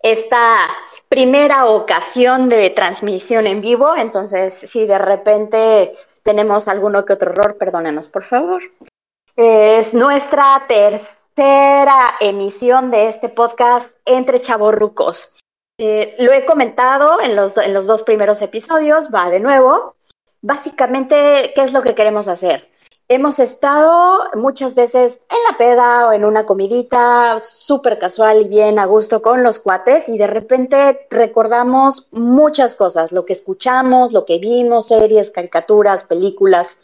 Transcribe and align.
esta 0.00 0.68
primera 1.08 1.66
ocasión 1.66 2.48
de 2.48 2.70
transmisión 2.70 3.46
en 3.46 3.60
vivo, 3.60 3.96
entonces 3.96 4.54
si 4.54 4.86
de 4.86 4.98
repente 4.98 5.92
tenemos 6.22 6.68
alguno 6.68 7.04
que 7.04 7.12
otro 7.12 7.30
error, 7.30 7.56
perdónenos 7.56 8.08
por 8.08 8.24
favor. 8.24 8.62
Es 9.36 9.94
nuestra 9.94 10.62
tercera 10.66 12.14
emisión 12.20 12.90
de 12.90 13.08
este 13.08 13.28
podcast 13.28 13.96
entre 14.04 14.40
chavorrucos. 14.40 15.34
Eh, 15.78 16.14
lo 16.20 16.32
he 16.32 16.46
comentado 16.46 17.20
en 17.20 17.36
los, 17.36 17.56
en 17.56 17.74
los 17.74 17.86
dos 17.86 18.02
primeros 18.02 18.40
episodios, 18.42 19.10
va 19.14 19.28
de 19.28 19.40
nuevo. 19.40 19.94
Básicamente, 20.40 21.52
¿qué 21.54 21.62
es 21.62 21.72
lo 21.72 21.82
que 21.82 21.94
queremos 21.94 22.28
hacer? 22.28 22.70
Hemos 23.08 23.38
estado 23.38 24.24
muchas 24.34 24.74
veces 24.74 25.20
en 25.30 25.38
la 25.48 25.56
peda 25.56 26.08
o 26.08 26.12
en 26.12 26.24
una 26.24 26.44
comidita 26.44 27.40
súper 27.40 28.00
casual 28.00 28.42
y 28.42 28.48
bien 28.48 28.80
a 28.80 28.84
gusto 28.84 29.22
con 29.22 29.44
los 29.44 29.60
cuates 29.60 30.08
y 30.08 30.18
de 30.18 30.26
repente 30.26 31.06
recordamos 31.08 32.08
muchas 32.10 32.74
cosas, 32.74 33.12
lo 33.12 33.24
que 33.24 33.32
escuchamos, 33.32 34.12
lo 34.12 34.24
que 34.24 34.38
vimos, 34.38 34.88
series, 34.88 35.30
caricaturas, 35.30 36.02
películas 36.02 36.78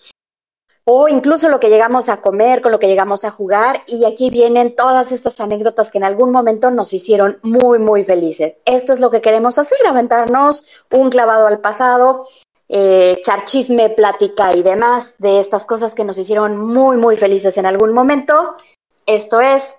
o 0.85 1.09
incluso 1.09 1.49
lo 1.49 1.59
que 1.59 1.71
llegamos 1.71 2.09
a 2.09 2.21
comer, 2.21 2.63
con 2.63 2.71
lo 2.71 2.79
que 2.79 2.87
llegamos 2.87 3.25
a 3.25 3.33
jugar 3.33 3.83
y 3.89 4.05
aquí 4.05 4.31
vienen 4.31 4.77
todas 4.77 5.11
estas 5.11 5.41
anécdotas 5.41 5.91
que 5.91 5.99
en 5.99 6.05
algún 6.05 6.31
momento 6.31 6.71
nos 6.71 6.93
hicieron 6.93 7.41
muy, 7.43 7.81
muy 7.81 8.05
felices. 8.05 8.55
Esto 8.65 8.93
es 8.93 9.01
lo 9.01 9.11
que 9.11 9.21
queremos 9.21 9.59
hacer, 9.59 9.79
aventarnos 9.89 10.69
un 10.93 11.11
clavado 11.11 11.49
al 11.49 11.59
pasado 11.59 12.29
eh, 12.75 13.17
echar 13.19 13.45
chisme, 13.45 13.91
plática 13.91 14.57
y 14.57 14.63
demás 14.63 15.19
de 15.19 15.41
estas 15.41 15.67
cosas 15.67 15.95
que 15.95 16.05
nos 16.05 16.17
hicieron 16.17 16.57
muy, 16.57 16.97
muy 16.97 17.17
felices 17.17 17.59
en 17.59 17.67
algún 17.67 17.93
momento. 17.93 18.57
Esto 19.05 19.43
es 19.43 19.77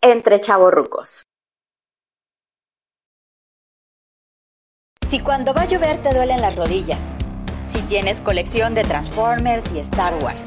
Entre 0.00 0.40
Chavorrucos. 0.40 1.24
Si 5.10 5.18
cuando 5.18 5.52
va 5.52 5.62
a 5.62 5.64
llover 5.64 6.00
te 6.00 6.14
duelen 6.14 6.40
las 6.40 6.54
rodillas, 6.54 7.16
si 7.66 7.80
tienes 7.88 8.20
colección 8.20 8.72
de 8.72 8.82
Transformers 8.82 9.72
y 9.72 9.80
Star 9.80 10.14
Wars, 10.22 10.46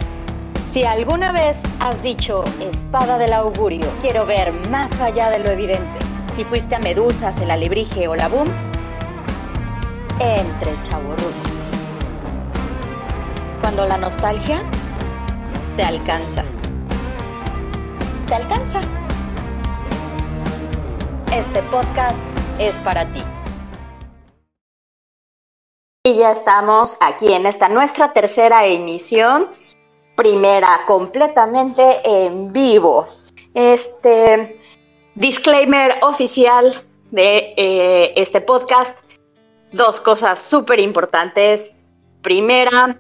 si 0.72 0.86
alguna 0.86 1.34
vez 1.34 1.62
has 1.82 2.02
dicho 2.02 2.46
espada 2.62 3.18
del 3.18 3.34
augurio, 3.34 3.86
quiero 4.00 4.26
ver 4.26 4.54
más 4.70 5.02
allá 5.02 5.30
de 5.30 5.40
lo 5.40 5.52
evidente, 5.52 6.00
si 6.34 6.46
fuiste 6.46 6.74
a 6.74 6.80
Medusas, 6.80 7.38
el 7.42 7.52
alebrije 7.52 8.08
o 8.08 8.16
la 8.16 8.30
boom, 8.30 8.48
entre 10.22 10.72
chavorrucos 10.84 11.81
cuando 13.62 13.86
la 13.86 13.98
nostalgia 13.98 14.64
te 15.78 15.84
alcanza. 15.84 16.44
Te 18.28 18.36
alcanza. 18.36 18.82
Este 21.32 21.62
podcast 21.64 22.20
es 22.60 22.76
para 22.80 23.06
ti. 23.14 23.22
Y 26.04 26.16
ya 26.16 26.32
estamos 26.32 26.98
aquí 27.00 27.32
en 27.32 27.46
esta 27.46 27.70
nuestra 27.70 28.12
tercera 28.12 28.66
emisión, 28.66 29.48
primera 30.16 30.82
completamente 30.88 32.02
en 32.04 32.52
vivo. 32.52 33.06
Este 33.54 34.60
disclaimer 35.14 36.00
oficial 36.02 36.84
de 37.12 37.54
eh, 37.56 38.14
este 38.16 38.42
podcast, 38.42 38.98
dos 39.72 40.02
cosas 40.02 40.40
súper 40.40 40.80
importantes. 40.80 41.72
Primera, 42.24 43.00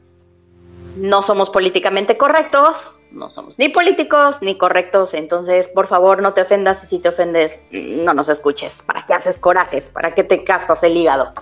no 0.95 1.21
somos 1.21 1.49
políticamente 1.49 2.17
correctos, 2.17 2.91
no 3.11 3.29
somos 3.29 3.59
ni 3.59 3.69
políticos 3.69 4.37
ni 4.41 4.57
correctos, 4.57 5.13
entonces 5.13 5.67
por 5.67 5.87
favor 5.87 6.21
no 6.21 6.33
te 6.33 6.41
ofendas 6.41 6.83
y 6.83 6.87
si 6.87 6.99
te 6.99 7.09
ofendes 7.09 7.61
no 7.71 8.13
nos 8.13 8.29
escuches, 8.29 8.81
para 8.83 9.05
que 9.05 9.13
haces 9.13 9.37
corajes, 9.37 9.89
para 9.89 10.13
que 10.13 10.23
te 10.23 10.43
castas 10.43 10.83
el 10.83 10.95
hígado. 10.95 11.33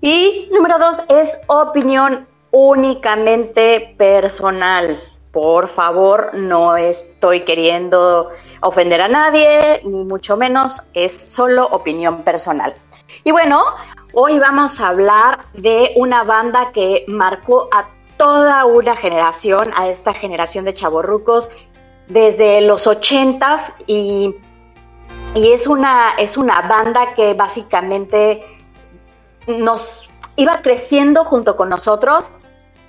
Y 0.00 0.48
número 0.52 0.78
dos 0.78 1.02
es 1.08 1.40
opinión 1.48 2.26
únicamente 2.50 3.94
personal. 3.98 5.00
Por 5.32 5.68
favor, 5.68 6.30
no 6.34 6.76
estoy 6.76 7.42
queriendo 7.42 8.28
ofender 8.62 9.00
a 9.00 9.08
nadie, 9.08 9.82
ni 9.84 10.04
mucho 10.04 10.36
menos, 10.36 10.80
es 10.94 11.12
solo 11.12 11.66
opinión 11.66 12.22
personal. 12.22 12.74
Y 13.24 13.30
bueno, 13.30 13.62
hoy 14.14 14.38
vamos 14.38 14.80
a 14.80 14.88
hablar 14.88 15.40
de 15.52 15.92
una 15.96 16.24
banda 16.24 16.72
que 16.72 17.04
marcó 17.08 17.68
a 17.72 17.88
toda 18.18 18.66
una 18.66 18.96
generación, 18.96 19.70
a 19.74 19.88
esta 19.88 20.12
generación 20.12 20.66
de 20.66 20.74
chavorrucos 20.74 21.48
desde 22.08 22.60
los 22.60 22.86
ochentas 22.86 23.72
y, 23.86 24.34
y 25.34 25.52
es, 25.52 25.66
una, 25.66 26.12
es 26.18 26.36
una 26.36 26.60
banda 26.62 27.14
que 27.14 27.34
básicamente 27.34 28.42
nos 29.46 30.08
iba 30.36 30.60
creciendo 30.60 31.24
junto 31.24 31.56
con 31.56 31.68
nosotros. 31.68 32.32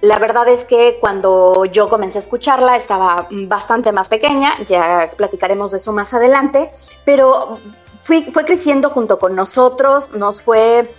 La 0.01 0.17
verdad 0.17 0.47
es 0.47 0.65
que 0.65 0.97
cuando 0.99 1.65
yo 1.65 1.89
comencé 1.89 2.17
a 2.17 2.21
escucharla 2.21 2.75
estaba 2.77 3.27
bastante 3.47 3.91
más 3.91 4.09
pequeña, 4.09 4.53
ya 4.67 5.11
platicaremos 5.15 5.71
de 5.71 5.77
eso 5.77 5.93
más 5.93 6.13
adelante, 6.13 6.71
pero 7.05 7.59
fue 7.99 8.25
creciendo 8.45 8.89
junto 8.89 9.19
con 9.19 9.35
nosotros, 9.35 10.11
nos 10.11 10.41
fue... 10.41 10.91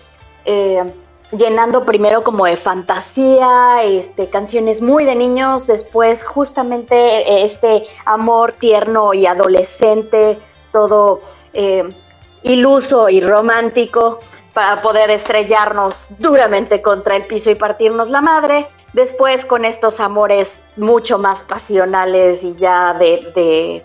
Eh, 0.45 0.85
llenando 1.33 1.85
primero 1.85 2.23
como 2.23 2.47
de 2.47 2.57
fantasía, 2.57 3.83
este, 3.83 4.29
canciones 4.31 4.83
muy 4.83 5.05
de 5.05 5.15
niños, 5.15 5.67
después 5.67 6.25
justamente 6.25 6.95
eh, 6.95 7.45
este 7.45 7.85
amor 8.05 8.53
tierno 8.55 9.15
y 9.15 9.27
adolescente, 9.27 10.39
todo 10.73 11.21
eh, 11.53 11.95
iluso 12.43 13.09
y 13.09 13.21
romántico 13.21 14.21
para 14.53 14.83
poder 14.83 15.11
estrellarnos 15.11 16.09
duramente 16.19 16.83
contra 16.83 17.17
el 17.17 17.27
piso 17.27 17.51
y 17.51 17.55
partirnos 17.55 18.11
la 18.11 18.21
madre. 18.21 18.69
Después 18.93 19.45
con 19.45 19.65
estos 19.65 20.01
amores 20.01 20.63
mucho 20.77 21.19
más 21.19 21.45
pasionales 21.45 22.43
y 22.43 22.57
ya 22.57 22.93
de, 22.95 23.31
de 23.37 23.85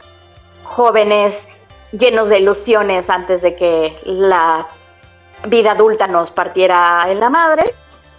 jóvenes 0.63 1.47
llenos 1.91 2.29
de 2.29 2.39
ilusiones 2.39 3.11
antes 3.11 3.43
de 3.43 3.55
que 3.55 3.95
la 4.03 4.67
vida 5.47 5.71
adulta 5.71 6.07
nos 6.07 6.31
partiera 6.31 7.05
en 7.09 7.19
la 7.19 7.29
madre. 7.29 7.63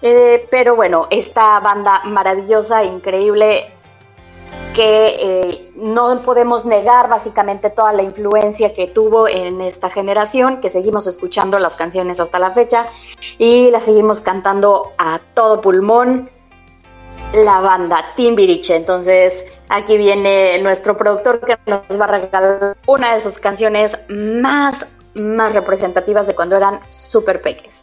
Eh, 0.03 0.47
pero 0.51 0.77
bueno, 0.77 1.07
esta 1.11 1.59
banda 1.61 2.03
maravillosa, 2.05 2.85
increíble, 2.85 3.73
que 4.77 5.17
eh, 5.19 5.73
no 5.75 6.21
podemos 6.21 6.67
negar 6.67 7.09
básicamente 7.09 7.71
toda 7.71 7.95
la 7.95 8.03
influencia 8.03 8.75
que 8.75 8.87
tuvo 8.89 9.27
en 9.27 9.63
esta 9.63 9.89
generación, 9.89 10.61
que 10.61 10.69
seguimos 10.69 11.07
escuchando 11.07 11.59
las 11.59 11.77
canciones 11.77 12.21
hasta 12.21 12.39
la 12.39 12.51
fecha 12.51 12.87
y 13.39 13.71
las 13.71 13.85
seguimos 13.85 14.21
cantando 14.21 14.93
a 14.99 15.21
todo 15.35 15.63
pulmón. 15.63 16.31
La 17.33 17.61
banda 17.61 18.05
Timbiriche. 18.15 18.77
Entonces, 18.77 19.45
aquí 19.69 19.97
viene 19.97 20.59
nuestro 20.63 20.97
productor 20.97 21.41
que 21.41 21.57
nos 21.67 21.83
va 22.01 22.05
a 22.05 22.09
regalar 22.09 22.77
una 22.87 23.15
de 23.15 23.21
sus 23.21 23.39
canciones 23.39 23.99
más 24.09 24.87
más 25.17 25.55
representativas 25.55 26.27
de 26.27 26.35
cuando 26.35 26.57
eran 26.57 26.81
súper 26.89 27.43
peques. 27.43 27.83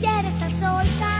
quieres 0.00 0.42
al 0.42 0.52
sol. 0.52 1.13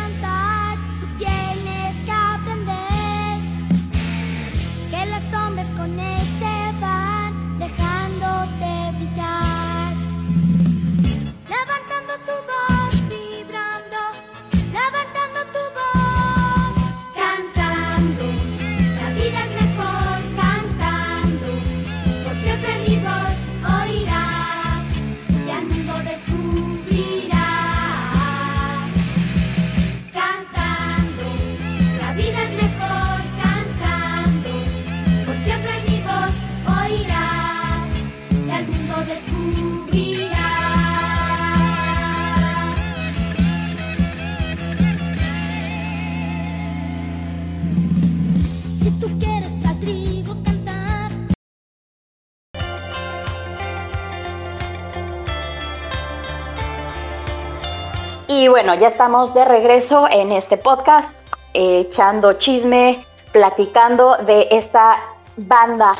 Bueno, 58.55 58.77
ya 58.77 58.87
estamos 58.87 59.35
de 59.35 59.45
regreso 59.45 60.07
en 60.09 60.31
este 60.31 60.57
podcast, 60.57 61.27
echando 61.55 62.35
chisme, 62.35 63.05
platicando 63.33 64.17
de 64.19 64.47
esta 64.49 64.97
banda, 65.37 65.93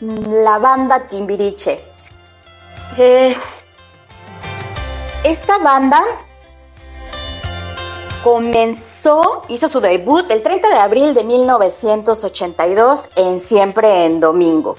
la 0.00 0.58
banda 0.58 1.08
Timbiriche. 1.08 1.82
Eh, 2.98 3.34
esta 5.24 5.56
banda 5.56 6.02
comenzó, 8.22 9.40
hizo 9.48 9.70
su 9.70 9.80
debut 9.80 10.30
el 10.30 10.42
30 10.42 10.68
de 10.68 10.76
abril 10.76 11.14
de 11.14 11.24
1982 11.24 13.08
en 13.16 13.40
Siempre 13.40 14.04
en 14.04 14.20
Domingo. 14.20 14.76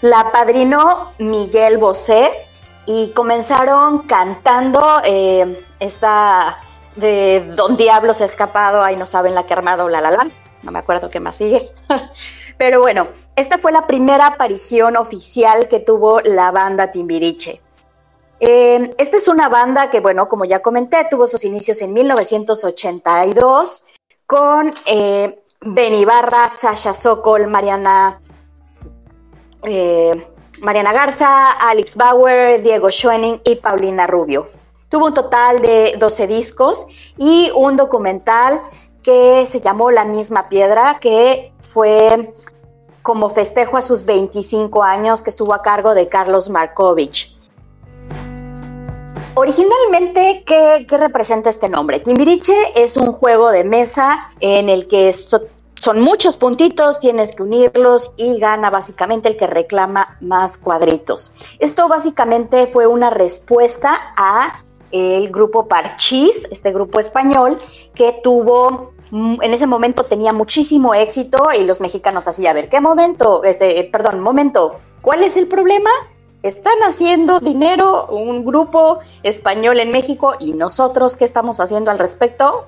La 0.00 0.32
padrinó 0.32 1.10
Miguel 1.18 1.76
Bosé 1.76 2.45
y 2.86 3.10
comenzaron 3.10 4.06
cantando 4.06 5.00
eh, 5.04 5.64
esta 5.80 6.60
de 6.96 7.52
Don 7.56 7.76
Diablo 7.76 8.14
se 8.14 8.22
ha 8.24 8.26
escapado, 8.26 8.82
ahí 8.82 8.96
no 8.96 9.06
saben 9.06 9.34
la 9.34 9.44
que 9.44 9.52
ha 9.52 9.56
armado, 9.58 9.88
la 9.88 10.00
la 10.00 10.10
la, 10.10 10.30
no 10.62 10.72
me 10.72 10.78
acuerdo 10.78 11.10
qué 11.10 11.20
más 11.20 11.36
sigue. 11.36 11.70
Pero 12.58 12.80
bueno, 12.80 13.08
esta 13.36 13.58
fue 13.58 13.70
la 13.70 13.86
primera 13.86 14.26
aparición 14.26 14.96
oficial 14.96 15.68
que 15.68 15.80
tuvo 15.80 16.20
la 16.20 16.50
banda 16.50 16.90
Timbiriche. 16.90 17.60
Eh, 18.40 18.94
esta 18.98 19.16
es 19.16 19.28
una 19.28 19.48
banda 19.48 19.90
que, 19.90 20.00
bueno, 20.00 20.28
como 20.28 20.44
ya 20.44 20.60
comenté, 20.60 21.06
tuvo 21.10 21.26
sus 21.26 21.44
inicios 21.44 21.80
en 21.82 21.92
1982 21.92 23.84
con 24.26 24.72
eh, 24.86 25.42
Ben 25.60 25.94
Ibarra, 25.94 26.50
Sasha 26.50 26.94
Sokol, 26.94 27.46
Mariana, 27.46 28.20
eh, 29.62 30.28
Mariana 30.60 30.92
Garza, 30.92 31.52
Alex 31.52 31.96
Bauer, 31.96 32.62
Diego 32.62 32.90
Schoening 32.90 33.40
y 33.44 33.56
Paulina 33.56 34.06
Rubio. 34.06 34.46
Tuvo 34.88 35.06
un 35.06 35.14
total 35.14 35.60
de 35.60 35.96
12 35.98 36.26
discos 36.26 36.86
y 37.18 37.50
un 37.54 37.76
documental 37.76 38.60
que 39.02 39.46
se 39.46 39.60
llamó 39.60 39.90
La 39.90 40.04
misma 40.04 40.48
piedra, 40.48 40.98
que 41.00 41.52
fue 41.60 42.34
como 43.02 43.30
festejo 43.30 43.76
a 43.76 43.82
sus 43.82 44.04
25 44.04 44.82
años, 44.82 45.22
que 45.22 45.30
estuvo 45.30 45.54
a 45.54 45.62
cargo 45.62 45.94
de 45.94 46.08
Carlos 46.08 46.50
Markovich. 46.50 47.36
Originalmente, 49.34 50.44
¿qué, 50.46 50.86
representa 50.96 51.50
este 51.50 51.68
nombre? 51.68 52.00
Timbiriche 52.00 52.54
es 52.74 52.96
un 52.96 53.12
juego 53.12 53.50
de 53.50 53.64
mesa 53.64 54.30
en 54.40 54.70
el 54.70 54.88
que 54.88 55.12
son 55.78 56.00
muchos 56.00 56.36
puntitos, 56.36 57.00
tienes 57.00 57.34
que 57.34 57.42
unirlos 57.42 58.12
y 58.16 58.38
gana 58.38 58.70
básicamente 58.70 59.28
el 59.28 59.36
que 59.36 59.46
reclama 59.46 60.16
más 60.20 60.56
cuadritos. 60.56 61.32
Esto 61.58 61.88
básicamente 61.88 62.66
fue 62.66 62.86
una 62.86 63.10
respuesta 63.10 64.14
a 64.16 64.62
el 64.90 65.30
grupo 65.30 65.68
Parchís, 65.68 66.48
este 66.50 66.72
grupo 66.72 67.00
español, 67.00 67.58
que 67.94 68.20
tuvo, 68.22 68.92
mm, 69.10 69.42
en 69.42 69.54
ese 69.54 69.66
momento 69.66 70.04
tenía 70.04 70.32
muchísimo 70.32 70.94
éxito 70.94 71.48
y 71.52 71.64
los 71.64 71.80
mexicanos 71.80 72.28
así, 72.28 72.46
a 72.46 72.52
ver, 72.52 72.68
¿qué 72.68 72.80
momento? 72.80 73.44
Ese, 73.44 73.88
perdón, 73.92 74.20
momento, 74.20 74.76
¿cuál 75.02 75.22
es 75.22 75.36
el 75.36 75.48
problema? 75.48 75.90
están 76.42 76.78
haciendo 76.84 77.40
dinero 77.40 78.06
un 78.06 78.44
grupo 78.44 79.00
español 79.24 79.80
en 79.80 79.90
México 79.90 80.34
y 80.38 80.52
nosotros 80.52 81.16
qué 81.16 81.24
estamos 81.24 81.58
haciendo 81.58 81.90
al 81.90 81.98
respecto, 81.98 82.66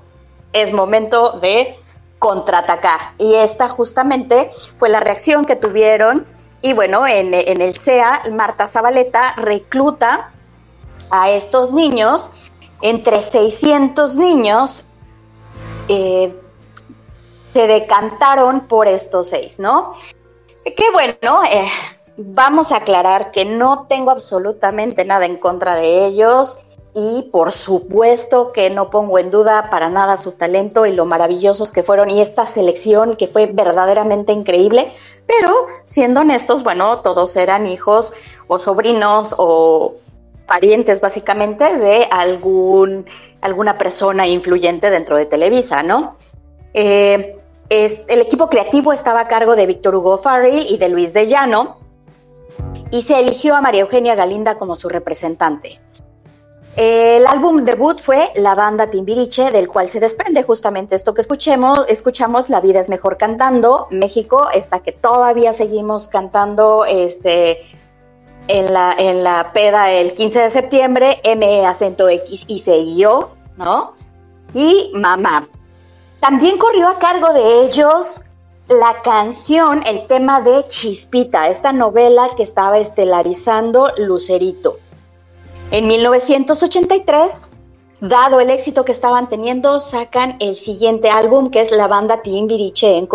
es 0.51 0.73
momento 0.73 1.39
de 1.39 1.75
contraatacar. 2.19 2.99
Y 3.17 3.35
esta 3.35 3.69
justamente 3.69 4.51
fue 4.77 4.89
la 4.89 4.99
reacción 4.99 5.45
que 5.45 5.55
tuvieron. 5.55 6.27
Y 6.61 6.73
bueno, 6.73 7.07
en, 7.07 7.33
el 7.33 7.73
CEA, 7.73 8.21
Marta 8.33 8.67
Zabaleta 8.67 9.33
recluta 9.37 10.31
a 11.09 11.29
estos 11.31 11.71
niños, 11.71 12.29
entre 12.81 13.21
600 13.21 14.15
niños, 14.17 14.83
eh, 15.87 16.37
se 17.53 17.65
decantaron 17.65 18.67
por 18.67 18.87
estos 18.87 19.29
seis, 19.29 19.57
¿no? 19.57 19.95
Qué 20.63 20.91
bueno, 20.91 21.43
eh, 21.45 21.67
vamos 22.17 22.71
a 22.71 22.77
aclarar 22.77 23.31
que 23.31 23.45
no 23.45 23.87
tengo 23.87 24.11
absolutamente 24.11 25.03
nada 25.05 25.25
en 25.25 25.37
contra 25.37 25.75
de 25.75 26.05
ellos 26.05 26.59
y 26.93 27.29
por 27.31 27.51
supuesto 27.51 28.51
que 28.51 28.69
no 28.69 28.89
pongo 28.89 29.19
en 29.19 29.31
duda 29.31 29.69
para 29.69 29.89
nada 29.89 30.17
su 30.17 30.31
talento 30.31 30.85
y 30.85 30.91
lo 30.91 31.05
maravillosos 31.05 31.71
que 31.71 31.83
fueron 31.83 32.09
y 32.09 32.21
esta 32.21 32.45
selección 32.45 33.15
que 33.15 33.27
fue 33.27 33.45
verdaderamente 33.45 34.33
increíble, 34.33 34.91
pero 35.27 35.53
siendo 35.83 36.21
honestos, 36.21 36.63
bueno, 36.63 37.01
todos 37.01 37.35
eran 37.35 37.67
hijos 37.67 38.13
o 38.47 38.57
sobrinos 38.57 39.35
o 39.37 39.95
parientes 40.47 40.99
básicamente 40.99 41.77
de 41.77 42.07
algún, 42.09 43.05
alguna 43.41 43.77
persona 43.77 44.27
influyente 44.27 44.89
dentro 44.89 45.15
de 45.15 45.25
Televisa, 45.25 45.83
¿no? 45.83 46.15
Eh, 46.73 47.33
el 47.69 48.19
equipo 48.19 48.49
creativo 48.49 48.91
estaba 48.93 49.21
a 49.21 49.27
cargo 49.27 49.55
de 49.55 49.67
Víctor 49.67 49.95
Hugo 49.95 50.17
Farrell 50.17 50.65
y 50.67 50.77
de 50.77 50.89
Luis 50.89 51.13
de 51.13 51.27
Llano, 51.27 51.77
y 52.91 53.03
se 53.03 53.19
eligió 53.19 53.55
a 53.55 53.61
María 53.61 53.81
Eugenia 53.81 54.15
Galinda 54.15 54.57
como 54.57 54.75
su 54.75 54.89
representante. 54.89 55.79
El 56.75 57.27
álbum 57.27 57.63
debut 57.63 57.99
fue 57.99 58.31
La 58.35 58.55
Banda 58.55 58.87
Timbiriche, 58.87 59.51
del 59.51 59.67
cual 59.67 59.89
se 59.89 59.99
desprende 59.99 60.43
justamente 60.43 60.95
esto 60.95 61.13
que 61.13 61.21
escuchemos, 61.21 61.85
escuchamos 61.89 62.49
La 62.49 62.61
Vida 62.61 62.79
es 62.79 62.89
Mejor 62.89 63.17
Cantando, 63.17 63.87
México, 63.91 64.47
esta 64.53 64.79
que 64.79 64.91
todavía 64.91 65.51
seguimos 65.53 66.07
cantando 66.07 66.85
este, 66.85 67.61
en, 68.47 68.73
la, 68.73 68.95
en 68.97 69.23
la 69.23 69.51
peda 69.51 69.91
el 69.91 70.13
15 70.13 70.39
de 70.39 70.51
septiembre, 70.51 71.19
M 71.23 71.65
acento 71.65 72.07
X 72.07 72.45
y 72.47 72.61
seguió, 72.61 73.31
¿no? 73.57 73.93
Y 74.53 74.91
Mamá. 74.93 75.47
También 76.19 76.57
corrió 76.57 76.87
a 76.87 76.99
cargo 76.99 77.33
de 77.33 77.65
ellos 77.65 78.21
la 78.69 79.01
canción, 79.01 79.83
el 79.87 80.05
tema 80.07 80.41
de 80.41 80.65
Chispita, 80.67 81.49
esta 81.49 81.71
novela 81.71 82.27
que 82.37 82.43
estaba 82.43 82.77
estelarizando 82.77 83.91
Lucerito. 83.97 84.77
En 85.71 85.87
1983, 85.87 87.41
dado 88.01 88.39
el 88.39 88.49
éxito 88.49 88.85
que 88.85 88.91
estaban 88.91 89.29
teniendo, 89.29 89.79
sacan 89.79 90.37
el 90.39 90.55
siguiente 90.55 91.09
álbum 91.09 91.51
que 91.51 91.61
es 91.61 91.71
la 91.71 91.87
banda 91.87 92.21
Timbiriche 92.23 92.97
en, 92.97 93.07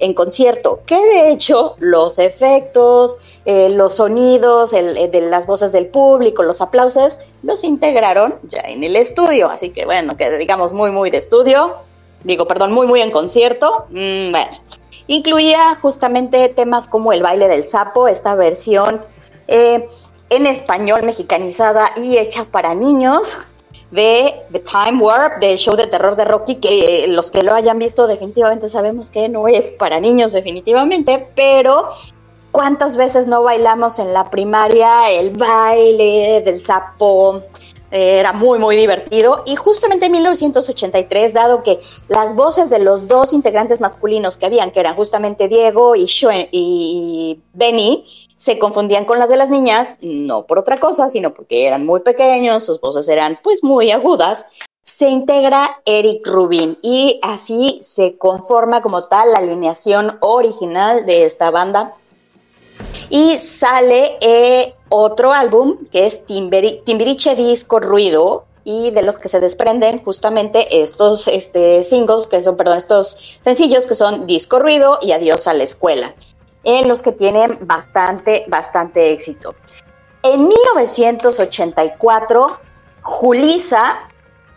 en 0.00 0.14
concierto, 0.14 0.80
que 0.86 0.96
de 0.96 1.30
hecho 1.30 1.76
los 1.78 2.18
efectos, 2.18 3.18
eh, 3.44 3.68
los 3.70 3.94
sonidos, 3.94 4.72
eh, 4.72 5.08
de 5.08 5.20
las 5.20 5.46
voces 5.46 5.72
del 5.72 5.86
público, 5.86 6.42
los 6.42 6.60
aplausos, 6.60 7.20
los 7.42 7.62
integraron 7.62 8.34
ya 8.42 8.62
en 8.62 8.82
el 8.82 8.96
estudio. 8.96 9.48
Así 9.48 9.70
que 9.70 9.84
bueno, 9.84 10.16
que 10.16 10.36
digamos 10.36 10.72
muy, 10.72 10.90
muy 10.90 11.10
de 11.10 11.18
estudio. 11.18 11.76
Digo, 12.24 12.46
perdón, 12.46 12.72
muy, 12.72 12.86
muy 12.86 13.00
en 13.00 13.12
concierto. 13.12 13.86
Mm, 13.90 14.32
bueno, 14.32 14.58
Incluía 15.10 15.76
justamente 15.82 16.48
temas 16.50 16.86
como 16.86 17.12
el 17.12 17.20
baile 17.20 17.48
del 17.48 17.64
sapo, 17.64 18.06
esta 18.06 18.36
versión 18.36 19.00
eh, 19.48 19.88
en 20.30 20.46
español 20.46 21.02
mexicanizada 21.02 21.90
y 21.96 22.16
hecha 22.16 22.44
para 22.44 22.74
niños 22.74 23.38
de 23.90 24.34
The 24.52 24.60
Time 24.60 25.02
Warp, 25.02 25.40
del 25.40 25.58
show 25.58 25.76
de 25.76 25.88
terror 25.88 26.16
de 26.16 26.24
Rocky, 26.24 26.56
que 26.56 27.06
los 27.08 27.30
que 27.30 27.42
lo 27.42 27.54
hayan 27.54 27.78
visto 27.78 28.06
definitivamente 28.06 28.68
sabemos 28.68 29.10
que 29.10 29.28
no 29.28 29.48
es 29.48 29.72
para 29.72 30.00
niños 30.00 30.32
definitivamente, 30.32 31.28
pero 31.34 31.90
¿cuántas 32.52 32.96
veces 32.96 33.26
no 33.26 33.42
bailamos 33.42 33.98
en 33.98 34.12
la 34.12 34.30
primaria 34.30 35.10
el 35.10 35.30
baile 35.30 36.40
del 36.44 36.62
sapo? 36.62 37.42
Era 37.90 38.32
muy, 38.32 38.58
muy 38.58 38.76
divertido. 38.76 39.42
Y 39.46 39.56
justamente 39.56 40.06
en 40.06 40.12
1983, 40.12 41.32
dado 41.32 41.62
que 41.62 41.80
las 42.08 42.34
voces 42.34 42.70
de 42.70 42.78
los 42.78 43.08
dos 43.08 43.32
integrantes 43.32 43.80
masculinos 43.80 44.36
que 44.36 44.46
habían, 44.46 44.70
que 44.70 44.80
eran 44.80 44.96
justamente 44.96 45.48
Diego 45.48 45.96
y, 45.96 46.06
y 46.52 47.40
Benny, 47.52 48.04
se 48.36 48.58
confundían 48.58 49.04
con 49.04 49.18
las 49.18 49.28
de 49.28 49.36
las 49.36 49.50
niñas, 49.50 49.98
no 50.00 50.46
por 50.46 50.58
otra 50.58 50.80
cosa, 50.80 51.10
sino 51.10 51.34
porque 51.34 51.66
eran 51.66 51.84
muy 51.84 52.00
pequeños, 52.00 52.64
sus 52.64 52.80
voces 52.80 53.06
eran 53.08 53.38
pues 53.42 53.62
muy 53.62 53.90
agudas, 53.90 54.46
se 54.82 55.10
integra 55.10 55.82
Eric 55.84 56.26
Rubin 56.26 56.78
y 56.82 57.20
así 57.22 57.80
se 57.84 58.16
conforma 58.16 58.80
como 58.80 59.02
tal 59.02 59.32
la 59.32 59.38
alineación 59.38 60.16
original 60.20 61.04
de 61.06 61.24
esta 61.24 61.50
banda. 61.50 61.94
Y 63.10 63.36
sale 63.36 64.16
eh, 64.22 64.74
otro 64.90 65.32
álbum 65.32 65.78
que 65.90 66.06
es 66.06 66.26
Timbiriche 66.26 67.34
Disco 67.34 67.80
Ruido 67.80 68.44
y 68.64 68.90
de 68.90 69.02
los 69.02 69.18
que 69.18 69.30
se 69.30 69.40
desprenden 69.40 70.04
justamente 70.04 70.82
estos 70.82 71.26
este, 71.28 71.82
singles, 71.82 72.26
que 72.26 72.42
son, 72.42 72.58
perdón, 72.58 72.76
estos 72.76 73.38
sencillos 73.40 73.86
que 73.86 73.94
son 73.94 74.26
Disco 74.26 74.58
Ruido 74.58 74.98
y 75.00 75.12
Adiós 75.12 75.46
a 75.46 75.54
la 75.54 75.64
Escuela, 75.64 76.14
en 76.64 76.88
los 76.88 77.00
que 77.00 77.12
tienen 77.12 77.56
bastante, 77.62 78.44
bastante 78.48 79.12
éxito. 79.12 79.54
En 80.22 80.48
1984, 80.48 82.58
Julisa 83.00 84.00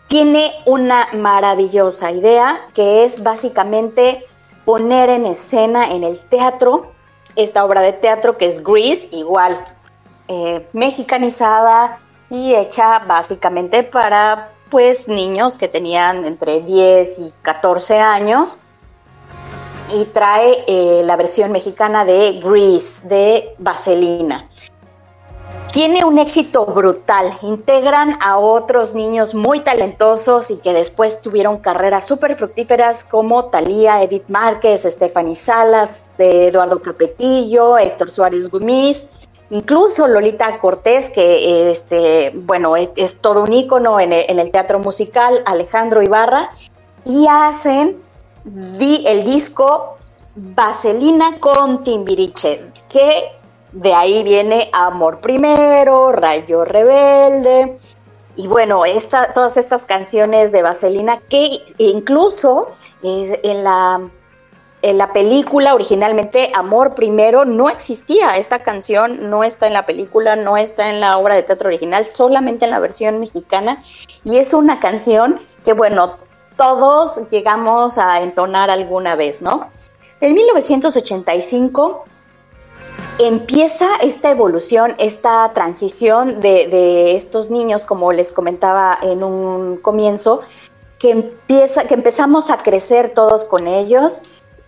tiene 0.07 0.51
una 0.65 1.07
maravillosa 1.13 2.11
idea 2.11 2.67
que 2.73 3.05
es 3.05 3.23
básicamente 3.23 4.25
poner 4.65 5.09
en 5.09 5.25
escena 5.25 5.89
en 5.91 6.03
el 6.03 6.19
teatro 6.27 6.91
esta 7.35 7.63
obra 7.63 7.81
de 7.81 7.93
teatro 7.93 8.37
que 8.37 8.47
es 8.47 8.61
Grease, 8.63 9.07
igual 9.11 9.65
eh, 10.33 10.67
mexicanizada 10.73 11.99
y 12.31 12.55
hecha 12.55 12.97
básicamente 12.99 13.83
para 13.83 14.49
pues 14.71 15.07
niños 15.07 15.55
que 15.55 15.67
tenían 15.67 16.25
entre 16.25 16.61
10 16.61 17.19
y 17.19 17.33
14 17.43 17.99
años 17.99 18.59
y 19.93 20.05
trae 20.05 20.63
eh, 20.65 21.01
la 21.03 21.15
versión 21.17 21.51
mexicana 21.51 22.03
de 22.03 22.41
Grease, 22.43 23.07
de 23.07 23.55
Vaselina. 23.59 24.49
Tiene 25.71 26.03
un 26.03 26.17
éxito 26.17 26.65
brutal, 26.65 27.37
integran 27.43 28.17
a 28.19 28.39
otros 28.39 28.95
niños 28.95 29.35
muy 29.35 29.59
talentosos 29.59 30.49
y 30.49 30.57
que 30.57 30.73
después 30.73 31.21
tuvieron 31.21 31.59
carreras 31.59 32.07
súper 32.07 32.35
fructíferas 32.35 33.03
como 33.03 33.45
Talía, 33.45 34.01
Edith 34.01 34.27
Márquez, 34.29 34.83
Stephanie 34.83 35.35
Salas, 35.35 36.07
de 36.17 36.47
Eduardo 36.47 36.81
Capetillo, 36.81 37.77
Héctor 37.77 38.09
Suárez 38.09 38.49
Gumis, 38.49 39.09
incluso 39.53 40.07
Lolita 40.07 40.60
Cortés, 40.60 41.10
que 41.10 41.72
este, 41.72 42.31
bueno, 42.36 42.75
es, 42.75 43.19
todo 43.22 43.43
un 43.43 43.53
ícono 43.53 44.00
en 44.00 44.12
el, 44.12 44.51
teatro 44.51 44.79
musical, 44.79 45.41
Alejandro 45.45 46.01
Ibarra, 46.01 46.51
y 47.05 47.27
hacen 47.29 48.01
el 48.45 49.24
disco 49.24 49.98
Vaselina 50.36 51.39
con 51.39 51.83
Timbiriche, 51.83 52.72
que 52.89 53.31
de 53.72 53.93
ahí 53.93 54.24
viene 54.24 54.69
Amor 54.74 55.19
Primero, 55.19 56.12
Rayo 56.12 56.65
Rebelde, 56.65 57.79
y 58.36 58.48
bueno, 58.48 58.81
todas 59.33 59.57
estas 59.57 59.83
canciones 59.83 60.51
de 60.51 60.63
Vaselina 60.63 61.19
que 61.29 61.62
incluso 61.77 62.67
en 63.03 63.63
la, 63.63 64.01
la 64.91 65.13
película 65.13 65.73
originalmente 65.73 66.51
Amor 66.53 66.93
Primero 66.93 67.45
no 67.45 67.69
existía, 67.69 68.35
esta 68.35 68.59
canción 68.59 69.29
no 69.29 69.45
está 69.45 69.67
en 69.67 69.73
la 69.73 69.85
película, 69.85 70.35
no 70.35 70.57
está 70.57 70.89
en 70.89 70.99
la 70.99 71.17
obra 71.17 71.35
de 71.35 71.43
teatro 71.43 71.69
original, 71.69 72.05
solamente 72.05 72.65
en 72.65 72.71
la 72.71 72.79
versión 72.79 73.21
mexicana, 73.21 73.81
y 74.25 74.39
es 74.39 74.53
una 74.53 74.81
canción 74.81 75.39
que 75.63 75.71
bueno, 75.71 76.17
todos 76.57 77.29
llegamos 77.29 77.97
a 77.97 78.21
entonar 78.21 78.69
alguna 78.69 79.15
vez, 79.15 79.41
¿no? 79.41 79.69
En 80.19 80.33
1985 80.33 82.03
empieza 83.19 83.87
esta 84.01 84.31
evolución, 84.31 84.95
esta 84.97 85.49
transición 85.53 86.41
de, 86.41 87.15
estos 87.15 87.49
niños, 87.49 87.85
como 87.85 88.11
les 88.11 88.33
comentaba 88.33 88.97
en 89.01 89.23
un 89.23 89.77
comienzo, 89.77 90.41
que, 90.99 91.11
empieza, 91.11 91.85
que 91.85 91.93
empezamos 91.93 92.49
a 92.49 92.57
crecer 92.57 93.11
todos 93.13 93.45
con 93.45 93.67
ellos 93.67 94.23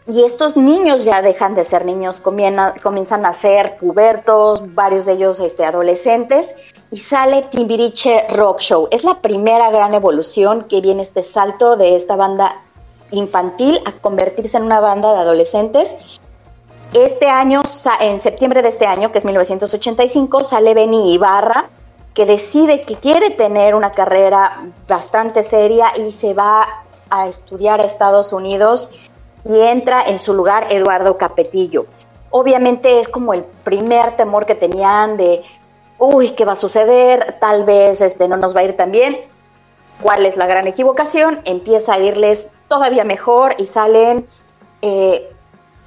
y 0.07 0.23
estos 0.23 0.55
niños 0.55 1.03
ya 1.03 1.23
dejan 1.23 1.55
de 1.55 1.65
ser 1.65 1.83
niños, 1.83 2.19
comienzan 2.19 3.25
a 3.25 3.33
ser 3.33 3.77
pubertos, 3.77 4.75
varios 4.75 5.05
de 5.05 5.13
ellos 5.13 5.39
este, 5.39 5.65
adolescentes, 5.65 6.53
y 6.91 6.97
sale 6.97 7.41
Timbiriche 7.43 8.27
Rock 8.29 8.59
Show. 8.59 8.87
Es 8.91 9.03
la 9.03 9.15
primera 9.21 9.71
gran 9.71 9.95
evolución 9.95 10.65
que 10.65 10.79
viene 10.79 11.01
este 11.01 11.23
salto 11.23 11.75
de 11.75 11.95
esta 11.95 12.15
banda 12.15 12.61
infantil 13.09 13.79
a 13.85 13.93
convertirse 13.93 14.57
en 14.57 14.63
una 14.63 14.79
banda 14.79 15.11
de 15.11 15.19
adolescentes. 15.19 15.95
Este 16.93 17.27
año, 17.27 17.63
en 17.99 18.19
septiembre 18.19 18.61
de 18.61 18.69
este 18.69 18.85
año, 18.85 19.11
que 19.11 19.17
es 19.17 19.25
1985, 19.25 20.43
sale 20.43 20.75
Benny 20.75 21.13
Ibarra, 21.13 21.65
que 22.13 22.27
decide 22.27 22.81
que 22.81 22.95
quiere 22.95 23.31
tener 23.31 23.73
una 23.73 23.91
carrera 23.91 24.67
bastante 24.87 25.43
seria 25.43 25.87
y 25.97 26.11
se 26.11 26.35
va 26.35 26.67
a 27.09 27.27
estudiar 27.27 27.81
a 27.81 27.85
Estados 27.85 28.33
Unidos 28.33 28.91
y 29.45 29.59
entra 29.59 30.03
en 30.03 30.19
su 30.19 30.33
lugar 30.33 30.67
Eduardo 30.71 31.17
Capetillo. 31.17 31.85
Obviamente 32.31 32.99
es 32.99 33.07
como 33.07 33.33
el 33.33 33.43
primer 33.43 34.17
temor 34.17 34.45
que 34.45 34.55
tenían 34.55 35.17
de, 35.17 35.43
uy, 35.99 36.31
¿qué 36.31 36.43
va 36.43 36.53
a 36.53 36.57
suceder? 36.57 37.37
Tal 37.39 37.63
vez 37.63 38.01
este, 38.01 38.27
no 38.27 38.37
nos 38.37 38.55
va 38.55 38.61
a 38.61 38.63
ir 38.63 38.75
tan 38.75 38.91
bien. 38.91 39.17
¿Cuál 40.01 40.25
es 40.25 40.35
la 40.35 40.47
gran 40.47 40.67
equivocación? 40.67 41.39
Empieza 41.45 41.93
a 41.93 41.99
irles 41.99 42.49
todavía 42.67 43.03
mejor 43.03 43.55
y 43.57 43.67
salen 43.67 44.27
eh, 44.81 45.31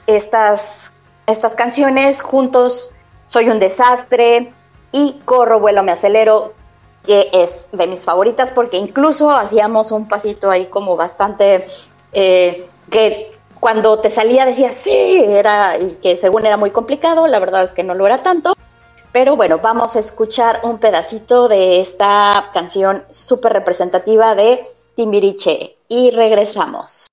estas, 0.06 0.92
estas 1.26 1.54
canciones 1.54 2.22
juntos, 2.22 2.92
Soy 3.26 3.50
un 3.50 3.58
desastre 3.58 4.54
y 4.90 5.20
Corro, 5.26 5.60
vuelo, 5.60 5.82
me 5.82 5.92
acelero, 5.92 6.54
que 7.04 7.28
es 7.34 7.68
de 7.72 7.86
mis 7.86 8.06
favoritas 8.06 8.52
porque 8.52 8.78
incluso 8.78 9.30
hacíamos 9.30 9.92
un 9.92 10.08
pasito 10.08 10.50
ahí 10.50 10.64
como 10.66 10.96
bastante 10.96 11.66
eh, 12.12 12.66
que 12.88 13.37
cuando 13.60 13.98
te 14.00 14.10
salía 14.10 14.44
decías 14.44 14.76
sí, 14.76 15.24
era 15.26 15.78
que 16.02 16.16
según 16.16 16.46
era 16.46 16.56
muy 16.56 16.70
complicado, 16.70 17.26
la 17.26 17.38
verdad 17.38 17.64
es 17.64 17.72
que 17.72 17.84
no 17.84 17.94
lo 17.94 18.06
era 18.06 18.18
tanto. 18.18 18.54
Pero 19.12 19.36
bueno, 19.36 19.58
vamos 19.58 19.96
a 19.96 20.00
escuchar 20.00 20.60
un 20.64 20.78
pedacito 20.78 21.48
de 21.48 21.80
esta 21.80 22.50
canción 22.52 23.04
súper 23.08 23.52
representativa 23.52 24.34
de 24.34 24.66
Timbiriche 24.96 25.76
y 25.88 26.10
regresamos. 26.10 27.08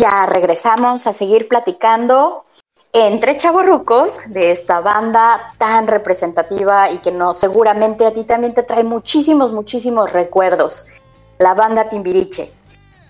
Ya 0.00 0.24
regresamos 0.24 1.06
a 1.06 1.12
seguir 1.12 1.46
platicando 1.46 2.44
entre 2.92 3.36
chavorrucos 3.36 4.30
de 4.30 4.50
esta 4.50 4.80
banda 4.80 5.52
tan 5.58 5.86
representativa 5.86 6.90
y 6.90 6.98
que 6.98 7.12
no 7.12 7.34
seguramente 7.34 8.06
a 8.06 8.12
ti 8.12 8.24
también 8.24 8.54
te 8.54 8.62
trae 8.62 8.82
muchísimos, 8.82 9.52
muchísimos 9.52 10.12
recuerdos. 10.12 10.86
La 11.38 11.54
banda 11.54 11.88
Timbiriche. 11.88 12.50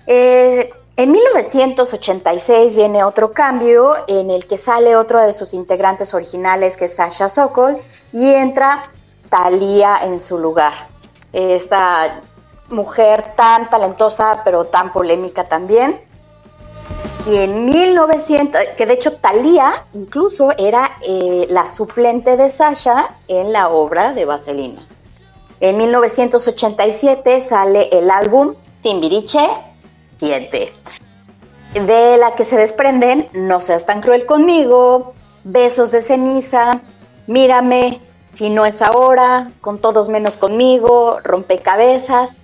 Eh, 0.07 0.73
en 0.97 1.13
1986 1.13 2.75
viene 2.75 3.05
otro 3.05 3.33
cambio 3.33 3.95
en 4.09 4.29
el 4.31 4.47
que 4.47 4.59
sale 4.59 4.97
otro 4.97 5.21
de 5.21 5.33
sus 5.33 5.55
integrantes 5.55 6.13
originales, 6.13 6.77
que 6.77 6.87
es 6.87 6.97
Sasha 6.97 7.29
Sokol, 7.29 7.79
y 8.13 8.35
entra 8.35 8.83
Thalía 9.31 10.01
en 10.03 10.19
su 10.19 10.39
lugar. 10.39 10.89
Esta 11.33 12.21
mujer 12.69 13.33
tan 13.37 13.71
talentosa, 13.71 14.43
pero 14.45 14.65
tan 14.65 14.93
polémica 14.93 15.49
también. 15.49 16.10
Y 17.27 17.37
en 17.37 17.67
1900, 17.67 18.61
que 18.77 18.87
de 18.87 18.95
hecho 18.95 19.13
Thalía 19.17 19.85
incluso 19.93 20.53
era 20.57 20.93
eh, 21.07 21.47
la 21.51 21.69
suplente 21.69 22.37
de 22.37 22.51
Sasha 22.51 23.15
en 23.29 23.53
la 23.53 23.69
obra 23.69 24.13
de 24.13 24.25
Vaselina. 24.25 24.87
En 25.61 25.77
1987 25.77 27.41
sale 27.43 27.91
el 27.93 28.11
álbum 28.11 28.55
Timbiriche 28.83 29.47
7, 30.17 30.73
de 31.75 32.17
la 32.17 32.35
que 32.35 32.47
se 32.47 32.57
desprenden 32.57 33.29
No 33.35 33.61
seas 33.61 33.85
tan 33.85 34.01
cruel 34.01 34.25
conmigo, 34.25 35.13
Besos 35.45 35.91
de 35.91 36.01
ceniza, 36.01 36.81
Mírame, 37.27 38.01
si 38.25 38.49
no 38.49 38.65
es 38.65 38.81
ahora, 38.81 39.51
Con 39.61 39.79
todos 39.79 40.09
menos 40.09 40.39
conmigo, 40.39 41.19
Rompecabezas, 41.23 42.39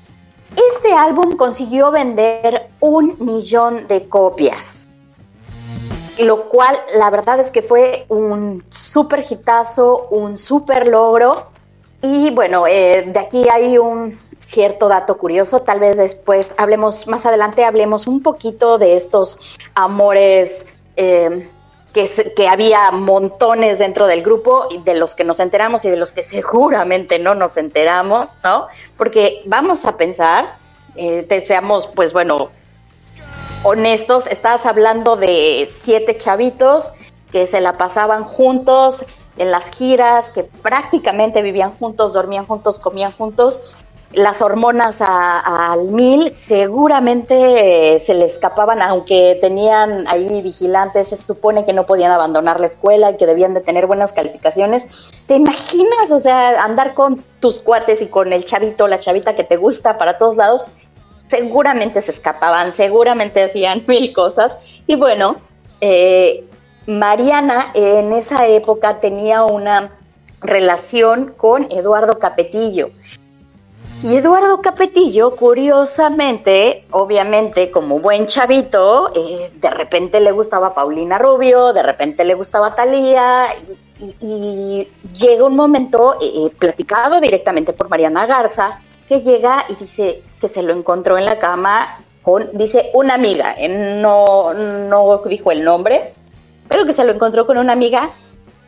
este 0.55 0.93
álbum 0.93 1.37
consiguió 1.37 1.91
vender 1.91 2.69
un 2.81 3.17
millón 3.19 3.89
de 3.89 4.09
copias, 4.09 4.89
lo 6.19 6.45
cual 6.49 6.77
la 6.97 7.11
verdad 7.11 7.41
es 7.41 7.51
que 7.51 7.63
fue 7.63 8.07
un 8.09 8.65
súper 8.71 9.25
hitazo, 9.29 10.09
un 10.11 10.37
súper 10.37 10.89
logro. 10.89 11.47
Y 12.03 12.31
bueno, 12.31 12.67
eh, 12.67 13.05
de 13.07 13.19
aquí 13.19 13.49
hay 13.49 13.79
un, 13.79 14.17
cierto 14.39 14.89
dato 14.89 15.19
curioso, 15.19 15.63
tal 15.63 15.81
vez 15.81 15.97
después 15.97 16.55
hablemos, 16.57 17.07
más 17.07 17.27
adelante 17.27 17.65
hablemos 17.65 18.07
un 18.07 18.23
poquito 18.23 18.79
de 18.79 18.97
estos 18.97 19.59
amores 19.75 20.67
eh, 20.97 21.49
que, 22.05 22.49
había 22.49 22.91
montones 22.91 23.79
dentro 23.79 24.07
del 24.07 24.23
grupo, 24.23 24.69
de 24.85 24.95
los 24.95 25.15
que 25.15 25.25
nos 25.25 25.41
enteramos 25.41 25.85
y 25.87 25.91
de 25.91 25.97
los 25.97 26.13
que 26.13 26.23
seguramente 26.23 27.19
no 27.19 27.35
nos 27.35 27.57
enteramos, 27.57 28.41
¿no? 28.45 28.67
Porque 28.99 29.43
vamos 29.47 29.87
a 29.87 29.97
pensar, 29.97 30.57
eh, 30.97 31.27
seamos, 31.47 31.87
pues 31.87 32.13
bueno, 32.13 32.51
honestos, 33.63 34.27
estás 34.27 34.67
hablando 34.67 35.17
de 35.17 35.67
siete 35.71 36.19
chavitos 36.19 36.93
que 37.33 37.47
se 37.47 37.63
la 37.63 37.79
pasaban 37.79 38.25
juntos 38.25 39.07
en 39.39 39.51
las 39.51 39.71
giras, 39.71 40.29
que 40.31 40.45
prácticamente 40.45 41.41
vivían 41.41 41.75
juntos, 41.77 42.13
dormían 42.13 42.47
juntos, 42.47 42.79
comían 42.79 43.11
juntos, 43.11 43.75
las 44.17 44.41
hormonas 44.41 45.03
al 45.03 45.89
mil, 45.89 46.35
seguramente 46.35 47.95
eh, 47.97 47.99
se 47.99 48.15
le 48.15 48.25
escapaban, 48.25 48.81
aunque 48.81 49.37
tenían 49.43 50.09
ahí 50.09 50.41
vigilantes, 50.41 51.09
se 51.09 51.19
supone 51.19 51.67
que 51.67 51.75
no 51.75 51.85
podían 51.85 52.11
abandonar 52.11 52.59
la 52.59 52.65
escuela 52.65 53.11
y 53.11 53.19
que 53.19 53.27
debían 53.27 53.53
de 53.53 53.61
tener 53.61 53.87
buenas 53.87 54.15
calificaciones. 54.15 55.13
¿Te 55.27 55.37
imaginas, 55.37 56.11
o 56.11 56.19
sea, 56.19 56.65
andar 56.65 56.95
con 56.95 57.23
tus 57.41 57.61
cuates 57.61 58.01
y 58.01 58.07
con 58.07 58.33
el 58.33 58.47
chavito, 58.47 58.89
la 58.89 59.01
chavita 59.01 59.37
que 59.37 59.45
te 59.45 59.59
gusta 59.59 59.99
para 59.99 60.17
todos 60.17 60.37
lados? 60.37 60.65
Seguramente 61.29 62.01
se 62.01 62.13
escapaban, 62.13 62.73
seguramente 62.73 63.43
hacían 63.43 63.85
mil 63.87 64.15
cosas. 64.15 64.59
Y 64.87 64.97
bueno, 64.97 65.37
eh, 65.83 66.43
Mariana 66.87 67.71
en 67.75 68.15
esa 68.15 68.47
época 68.47 68.99
tenía 68.99 69.45
una 69.45 69.93
relación 70.41 71.35
con 71.37 71.71
Eduardo 71.71 72.19
Capetillo. 72.19 72.89
Y 74.03 74.15
Eduardo 74.15 74.61
Capetillo, 74.61 75.35
curiosamente, 75.37 76.85
obviamente 76.91 77.71
como 77.71 77.99
buen 77.99 78.27
chavito, 78.27 79.11
eh, 79.15 79.51
de 79.55 79.71
repente 79.71 80.21
le 80.21 80.33
gustaba 80.33 80.75
Paulina 80.75 81.19
Rubio, 81.19 81.73
de 81.73 81.83
repente 81.83 82.25
le 82.25 82.35
gustaba 82.35 82.75
Talía, 82.75 83.47
y, 84.21 84.87
llega 85.19 85.45
un 85.45 85.57
momento, 85.57 86.19
eh, 86.21 86.27
eh, 86.27 86.51
platicado 86.59 87.21
directamente 87.23 87.73
por 87.73 87.89
Mariana 87.89 88.27
Garza, 88.27 88.81
que 89.09 89.23
llega 89.23 89.65
y 89.71 89.77
dice 89.77 90.23
que 90.39 90.49
se 90.49 90.63
lo 90.63 90.75
encontró 90.75 91.17
en 91.17 91.25
la 91.25 91.39
cama 91.39 92.01
con, 92.21 92.51
dice, 92.53 92.91
una 92.93 93.15
amiga, 93.15 93.57
no, 93.67 94.53
no 94.53 95.23
dijo 95.25 95.53
el 95.53 95.65
nombre, 95.65 96.13
pero 96.69 96.85
que 96.85 96.93
se 96.93 97.05
lo 97.05 97.13
encontró 97.13 97.47
con 97.47 97.57
una 97.57 97.73
amiga 97.73 98.11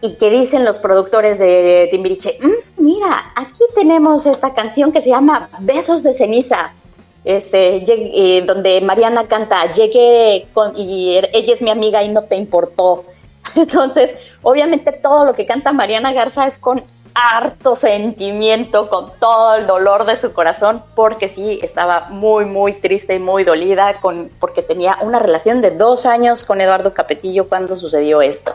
y 0.00 0.14
que 0.14 0.30
dicen 0.30 0.64
los 0.64 0.78
productores 0.78 1.38
de 1.38 1.88
Timbiriche, 1.90 2.38
mm, 2.40 2.82
mira, 2.82 3.32
aquí 3.34 3.64
tenemos 3.74 4.26
esta 4.26 4.54
canción 4.54 4.92
que 4.92 5.02
se 5.02 5.10
llama 5.10 5.48
Besos 5.60 6.02
de 6.02 6.14
ceniza, 6.14 6.72
este, 7.24 7.82
eh, 7.86 8.42
donde 8.42 8.80
Mariana 8.80 9.26
canta, 9.26 9.72
llegué 9.72 10.46
con, 10.54 10.72
y 10.76 11.16
er, 11.16 11.30
ella 11.32 11.52
es 11.52 11.62
mi 11.62 11.70
amiga 11.70 12.02
y 12.02 12.08
no 12.08 12.22
te 12.22 12.36
importó. 12.36 13.04
Entonces, 13.54 14.36
obviamente 14.42 14.92
todo 14.92 15.24
lo 15.24 15.32
que 15.32 15.46
canta 15.46 15.72
Mariana 15.72 16.12
Garza 16.12 16.46
es 16.46 16.58
con 16.58 16.82
harto 17.14 17.74
sentimiento, 17.74 18.88
con 18.88 19.10
todo 19.18 19.56
el 19.56 19.66
dolor 19.66 20.04
de 20.04 20.16
su 20.16 20.32
corazón, 20.32 20.84
porque 20.94 21.28
sí, 21.28 21.58
estaba 21.62 22.06
muy, 22.10 22.44
muy 22.44 22.74
triste 22.74 23.16
y 23.16 23.18
muy 23.18 23.42
dolida, 23.42 24.00
con, 24.00 24.30
porque 24.38 24.62
tenía 24.62 24.96
una 25.00 25.18
relación 25.18 25.60
de 25.60 25.72
dos 25.72 26.06
años 26.06 26.44
con 26.44 26.60
Eduardo 26.60 26.94
Capetillo 26.94 27.48
cuando 27.48 27.74
sucedió 27.74 28.22
esto. 28.22 28.54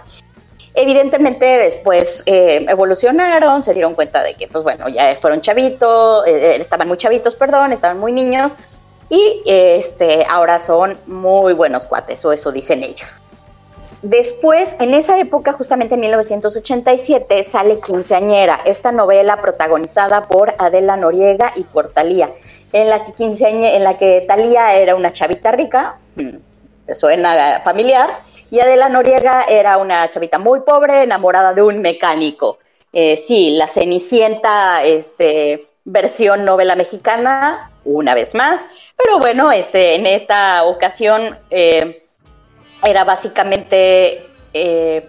Evidentemente 0.76 1.46
después 1.46 2.24
eh, 2.26 2.66
evolucionaron, 2.68 3.62
se 3.62 3.74
dieron 3.74 3.94
cuenta 3.94 4.24
de 4.24 4.34
que, 4.34 4.48
pues 4.48 4.64
bueno, 4.64 4.90
ya 4.90 5.16
fueron 5.18 5.42
chavitos, 5.42 6.26
eh, 6.26 6.32
eh, 6.32 6.58
estaban 6.60 6.88
muy 6.88 6.98
chavitos, 6.98 7.36
perdón, 7.36 7.72
estaban 7.72 8.00
muy 8.00 8.12
niños, 8.12 8.54
y 9.08 9.44
este, 9.46 10.26
ahora 10.28 10.60
son 10.60 10.98
muy 11.06 11.54
buenos 11.54 11.86
cuates, 11.86 12.26
o 12.26 12.34
eso 12.34 12.52
dicen 12.52 12.84
ellos. 12.84 13.18
Después, 14.02 14.76
en 14.80 14.96
esa 14.96 15.20
época, 15.20 15.54
justamente 15.54 15.94
en 15.94 16.02
1987, 16.02 17.44
sale 17.44 17.80
Quinceañera, 17.80 18.62
esta 18.66 18.92
novela 18.92 19.42
protagonizada 19.42 20.28
por 20.28 20.56
Adela 20.58 20.98
Noriega 20.98 21.54
y 21.56 21.64
por 21.64 21.90
Talía, 21.90 22.32
en 22.74 22.90
la 22.90 23.06
que, 23.06 23.14
en 23.20 23.84
la 23.84 24.00
que 24.00 24.26
Talía 24.28 24.74
era 24.74 24.96
una 24.96 25.14
chavita 25.14 25.52
rica, 25.52 26.00
mm, 26.16 26.94
suena 26.94 27.62
familiar, 27.64 28.10
y 28.54 28.60
Adela 28.60 28.88
Noriega 28.88 29.46
era 29.50 29.78
una 29.78 30.10
chavita 30.10 30.38
muy 30.38 30.62
pobre, 30.62 31.04
enamorada 31.04 31.54
de 31.54 31.64
un 31.64 31.82
mecánico. 31.82 32.60
Eh, 32.94 33.18
sí, 33.18 33.56
la 33.58 33.68
Cenicienta, 33.68 34.84
este, 34.84 35.70
versión 35.84 36.46
novela 36.46 36.76
mexicana, 36.76 37.72
una 37.84 38.14
vez 38.14 38.36
más, 38.36 38.68
pero 38.96 39.18
bueno, 39.18 39.52
este, 39.52 39.96
en 39.96 40.06
esta 40.06 40.64
ocasión... 40.64 41.38
Eh, 41.50 42.00
era 42.84 43.04
básicamente 43.04 44.28
eh, 44.54 45.08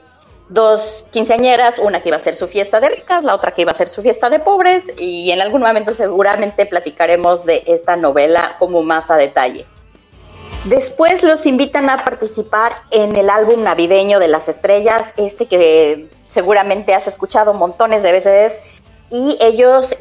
dos 0.49 1.05
quinceañeras, 1.11 1.79
una 1.79 2.01
que 2.01 2.11
iba 2.11 2.17
a 2.17 2.21
ser 2.21 2.37
su 2.37 2.47
fiesta 2.47 2.81
de 2.81 2.91
ricas, 2.91 3.25
la 3.25 3.35
otra 3.35 3.53
que 3.53 3.63
iba 3.63 3.73
a 3.73 3.75
ser 3.75 3.89
su 3.89 4.03
fiesta 4.03 4.31
de 4.31 4.39
pobres, 4.39 4.93
y 4.99 5.31
en 5.31 5.41
algún 5.41 5.63
momento 5.63 5.93
seguramente 5.93 6.67
platicaremos 6.67 7.45
de 7.45 7.65
esta 7.67 7.97
novela 7.97 8.57
como 8.59 8.83
más 8.83 9.11
a 9.11 9.17
detalle. 9.17 9.67
Después 10.65 11.23
los 11.23 11.45
invitan 11.45 11.91
a 11.91 11.99
participar 11.99 12.77
en 12.91 13.15
el 13.17 13.29
álbum 13.29 13.63
navideño 13.63 14.19
de 14.19 14.29
las 14.29 14.49
estrellas, 14.49 15.13
este 15.19 15.47
que 15.47 16.09
seguramente 16.27 16.95
has 16.95 17.07
escuchado 17.07 17.53
montones 17.53 18.03
de 18.03 18.13
veces, 18.13 18.63
y 19.11 19.37
ellos 19.43 19.95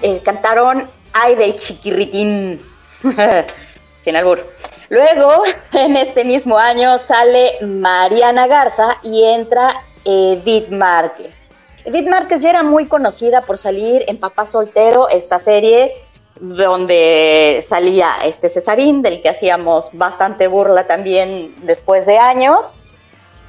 eh, 0.00 0.22
cantaron 0.24 0.90
Ay 1.12 1.34
del 1.34 1.56
chiquirritín, 1.56 2.60
sin 4.00 4.16
albur. 4.16 4.46
Luego, 4.88 5.44
en 5.72 5.96
este 5.96 6.24
mismo 6.24 6.58
año, 6.58 6.98
sale 6.98 7.58
Mariana 7.60 8.46
Garza 8.46 8.98
y 9.02 9.24
entra 9.24 9.84
Edith 10.06 10.68
Márquez. 10.68 11.42
Edith 11.84 12.08
Márquez 12.08 12.40
ya 12.40 12.50
era 12.50 12.62
muy 12.62 12.86
conocida 12.86 13.42
por 13.42 13.58
salir 13.58 14.04
en 14.08 14.18
Papá 14.18 14.46
Soltero, 14.46 15.08
esta 15.08 15.38
serie 15.38 15.92
donde 16.40 17.64
salía 17.66 18.12
este 18.24 18.48
Cesarín, 18.48 19.02
del 19.02 19.22
que 19.22 19.28
hacíamos 19.28 19.90
bastante 19.92 20.48
burla 20.48 20.86
también 20.86 21.54
después 21.62 22.06
de 22.06 22.18
años. 22.18 22.74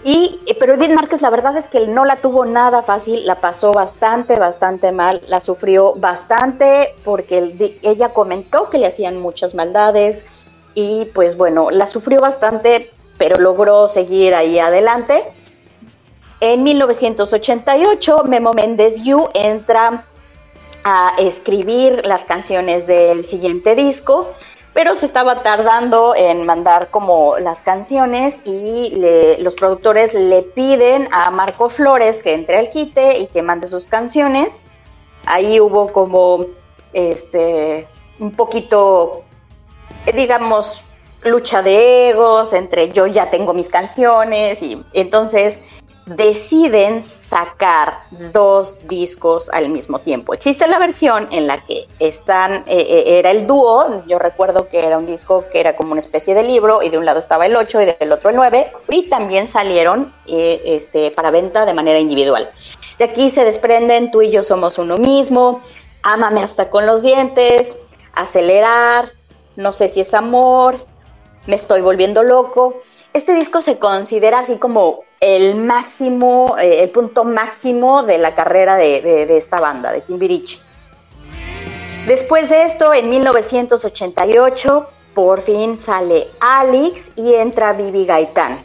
Y, 0.03 0.39
pero 0.59 0.75
Edith 0.75 0.91
Márquez 0.91 1.21
la 1.21 1.29
verdad 1.29 1.57
es 1.57 1.67
que 1.67 1.87
no 1.87 2.05
la 2.05 2.17
tuvo 2.17 2.45
nada 2.45 2.83
fácil, 2.83 3.25
la 3.25 3.41
pasó 3.41 3.73
bastante, 3.73 4.37
bastante 4.37 4.91
mal, 4.91 5.21
la 5.27 5.41
sufrió 5.41 5.95
bastante 5.95 6.93
porque 7.03 7.79
ella 7.83 8.09
comentó 8.09 8.69
que 8.69 8.77
le 8.77 8.87
hacían 8.87 9.19
muchas 9.19 9.55
maldades, 9.55 10.25
y 10.79 11.05
pues 11.15 11.37
bueno, 11.37 11.71
la 11.71 11.87
sufrió 11.87 12.21
bastante, 12.21 12.91
pero 13.17 13.37
logró 13.39 13.87
seguir 13.87 14.35
ahí 14.35 14.59
adelante. 14.59 15.23
En 16.39 16.61
1988, 16.63 18.23
Memo 18.25 18.53
Méndez 18.53 19.03
Yu 19.03 19.27
entra 19.33 20.05
a 20.89 21.11
escribir 21.17 22.05
las 22.05 22.23
canciones 22.23 22.87
del 22.87 23.25
siguiente 23.25 23.75
disco, 23.75 24.29
pero 24.73 24.95
se 24.95 25.05
estaba 25.05 25.43
tardando 25.43 26.15
en 26.15 26.45
mandar 26.45 26.89
como 26.91 27.37
las 27.39 27.61
canciones 27.61 28.41
y 28.45 28.93
los 29.39 29.55
productores 29.55 30.13
le 30.13 30.43
piden 30.43 31.09
a 31.11 31.29
Marco 31.29 31.69
Flores 31.69 32.21
que 32.23 32.33
entre 32.33 32.57
al 32.57 32.69
quite 32.69 33.19
y 33.19 33.27
que 33.27 33.41
mande 33.41 33.67
sus 33.67 33.85
canciones. 33.85 34.61
Ahí 35.25 35.59
hubo 35.59 35.91
como 35.91 36.45
este 36.93 37.85
un 38.19 38.31
poquito 38.31 39.25
digamos, 40.15 40.83
lucha 41.21 41.61
de 41.61 42.11
egos 42.11 42.53
entre 42.53 42.93
yo 42.93 43.07
ya 43.07 43.29
tengo 43.29 43.53
mis 43.53 43.67
canciones 43.67 44.61
y 44.61 44.81
entonces 44.93 45.63
deciden 46.07 47.01
sacar 47.01 48.03
dos 48.31 48.87
discos 48.87 49.49
al 49.49 49.69
mismo 49.69 49.99
tiempo. 49.99 50.33
Existe 50.33 50.65
la 50.67 50.79
versión 50.79 51.27
en 51.31 51.47
la 51.47 51.63
que 51.63 51.87
están, 51.99 52.53
eh, 52.53 52.63
eh, 52.67 53.19
era 53.19 53.31
el 53.31 53.45
dúo, 53.45 54.05
yo 54.07 54.17
recuerdo 54.17 54.69
que 54.69 54.85
era 54.85 54.97
un 54.97 55.05
disco 55.05 55.45
que 55.51 55.59
era 55.59 55.75
como 55.75 55.91
una 55.91 55.99
especie 55.99 56.33
de 56.33 56.43
libro 56.43 56.81
y 56.81 56.89
de 56.89 56.97
un 56.97 57.05
lado 57.05 57.19
estaba 57.19 57.45
el 57.45 57.55
8 57.55 57.81
y 57.81 57.85
del 57.85 58.11
otro 58.11 58.29
el 58.29 58.37
9 58.37 58.71
y 58.89 59.09
también 59.09 59.49
salieron 59.49 60.13
eh, 60.27 60.61
este, 60.65 61.11
para 61.11 61.29
venta 61.29 61.65
de 61.65 61.73
manera 61.73 61.99
individual. 61.99 62.49
De 62.97 63.05
aquí 63.05 63.29
se 63.29 63.43
desprenden 63.43 64.09
Tú 64.09 64.21
y 64.21 64.31
yo 64.31 64.43
somos 64.43 64.77
uno 64.77 64.97
mismo, 64.97 65.61
Ámame 66.03 66.41
hasta 66.41 66.69
con 66.69 66.85
los 66.85 67.03
dientes, 67.03 67.77
Acelerar, 68.13 69.11
no 69.57 69.73
sé 69.73 69.89
si 69.89 69.99
es 69.99 70.13
amor, 70.13 70.85
me 71.47 71.55
estoy 71.55 71.81
volviendo 71.81 72.23
loco. 72.23 72.81
Este 73.13 73.33
disco 73.33 73.61
se 73.61 73.77
considera 73.77 74.39
así 74.39 74.57
como 74.57 75.01
el 75.19 75.55
máximo, 75.55 76.55
eh, 76.59 76.83
el 76.83 76.89
punto 76.89 77.23
máximo 77.23 78.03
de 78.03 78.17
la 78.17 78.35
carrera 78.35 78.75
de, 78.75 79.37
esta 79.37 79.59
banda, 79.59 79.91
de 79.91 80.01
Timbiriche. 80.01 80.59
Después 82.05 82.49
de 82.49 82.63
esto, 82.63 82.93
en 82.93 83.09
1988, 83.09 84.89
por 85.13 85.41
fin 85.41 85.77
sale 85.77 86.29
Alex 86.39 87.11
y 87.15 87.33
entra 87.33 87.73
Vivi 87.73 88.05
Gaitán. 88.05 88.63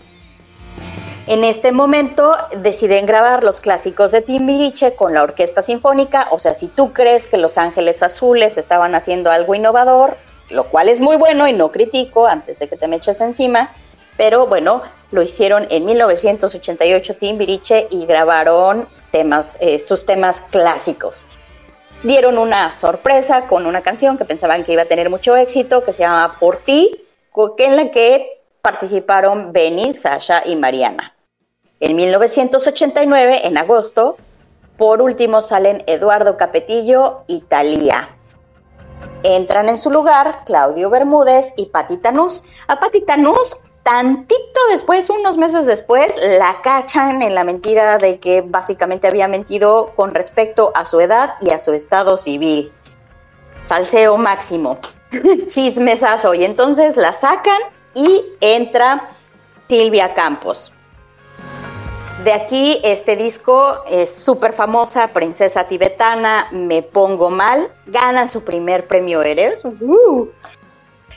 En 1.27 1.45
este 1.45 1.73
momento 1.73 2.37
deciden 2.59 3.07
grabar 3.07 3.45
los 3.45 3.61
clásicos 3.61 4.11
de 4.11 4.23
Timbiriche 4.23 4.97
con 4.97 5.15
la 5.15 5.23
Orquesta 5.23 5.63
Sinfónica, 5.63 6.29
o 6.31 6.39
sea, 6.39 6.55
si 6.55 6.67
tú 6.67 6.93
crees 6.93 7.29
que 7.29 7.37
Los 7.37 7.59
Ángeles 7.59 8.03
Azules 8.03 8.59
estaban 8.59 8.95
haciendo 8.95 9.31
algo 9.31 9.55
innovador, 9.55 10.17
lo 10.51 10.69
cual 10.69 10.89
es 10.89 11.01
muy 11.01 11.17
bueno 11.17 11.47
y 11.49 11.53
no 11.53 11.71
critico 11.71 12.27
antes 12.27 12.59
de 12.59 12.69
que 12.69 12.77
te 12.77 12.89
me 12.89 12.97
eches 12.97 13.21
encima, 13.21 13.71
pero 14.17 14.47
bueno, 14.47 14.83
lo 15.11 15.23
hicieron 15.23 15.67
en 15.71 15.85
1988 15.85 17.17
Timbiriche 17.17 17.87
y 17.91 18.07
grabaron 18.07 18.89
temas, 19.11 19.59
eh, 19.61 19.79
sus 19.79 20.07
temas 20.07 20.43
clásicos. 20.43 21.27
Dieron 22.03 22.39
una 22.39 22.77
sorpresa 22.77 23.43
con 23.43 23.67
una 23.67 23.83
canción 23.83 24.19
que 24.19 24.25
pensaban 24.25 24.65
que 24.65 24.73
iba 24.73 24.83
a 24.83 24.87
tener 24.87 25.09
mucho 25.09 25.37
éxito, 25.37 25.85
que 25.85 25.93
se 25.93 26.03
llama 26.03 26.37
Por 26.41 26.59
ti, 26.59 27.05
en 27.59 27.77
la 27.77 27.91
que 27.91 28.43
participaron 28.61 29.53
Benny, 29.53 29.95
Sasha 29.95 30.43
y 30.45 30.57
Mariana. 30.57 31.15
En 31.81 31.97
1989, 31.97 33.47
en 33.47 33.59
agosto, 33.59 34.17
por 34.77 35.03
último 35.03 35.41
salen 35.41 35.83
Eduardo 35.87 36.37
Capetillo 36.37 37.25
y 37.27 37.41
Talía. 37.43 38.17
Entran 39.23 39.69
en 39.69 39.79
su 39.79 39.91
lugar 39.91 40.45
Claudio 40.45 40.91
Bermúdez 40.91 41.53
y 41.57 41.67
Pati 41.67 41.97
Tanús. 41.99 42.45
A 42.67 42.81
Pati 42.81 43.03
Tanús, 43.03 43.57
tantito 43.83 44.61
después, 44.71 45.11
unos 45.11 45.39
meses 45.39 45.67
después, 45.67 46.15
la 46.17 46.61
cachan 46.63 47.23
en 47.23 47.35
la 47.35 47.45
mentira 47.45 47.99
de 47.99 48.19
que 48.19 48.43
básicamente 48.43 49.09
había 49.09 49.29
mentido 49.29 49.93
con 49.97 50.15
respecto 50.15 50.73
a 50.75 50.85
su 50.85 51.01
edad 51.01 51.35
y 51.41 51.51
a 51.51 51.59
su 51.59 51.73
estado 51.73 52.19
civil. 52.19 52.73
Salseo 53.65 54.17
máximo. 54.17 54.79
Chismesazo. 55.47 56.35
Y 56.35 56.45
entonces 56.45 56.97
la 56.97 57.15
sacan 57.15 57.61
y 57.95 58.25
entra 58.41 59.11
Silvia 59.69 60.15
Campos. 60.15 60.73
De 62.25 62.33
aquí 62.33 62.81
este 62.85 63.17
disco 63.17 63.83
es 63.89 64.15
súper 64.15 64.53
famosa, 64.53 65.09
Princesa 65.09 65.65
Tibetana, 65.65 66.49
Me 66.53 66.83
Pongo 66.83 67.31
Mal, 67.31 67.69
gana 67.87 68.29
su 68.29 68.45
primer 68.45 68.87
premio 68.87 69.23
Eres. 69.23 69.65
Uh. 69.65 70.29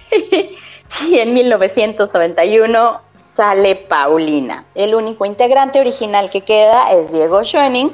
y 1.08 1.20
en 1.20 1.34
1991 1.34 3.02
sale 3.16 3.76
Paulina. 3.76 4.66
El 4.76 4.96
único 4.96 5.26
integrante 5.26 5.80
original 5.80 6.30
que 6.30 6.42
queda 6.42 6.92
es 6.92 7.12
Diego 7.12 7.44
Schoening 7.44 7.92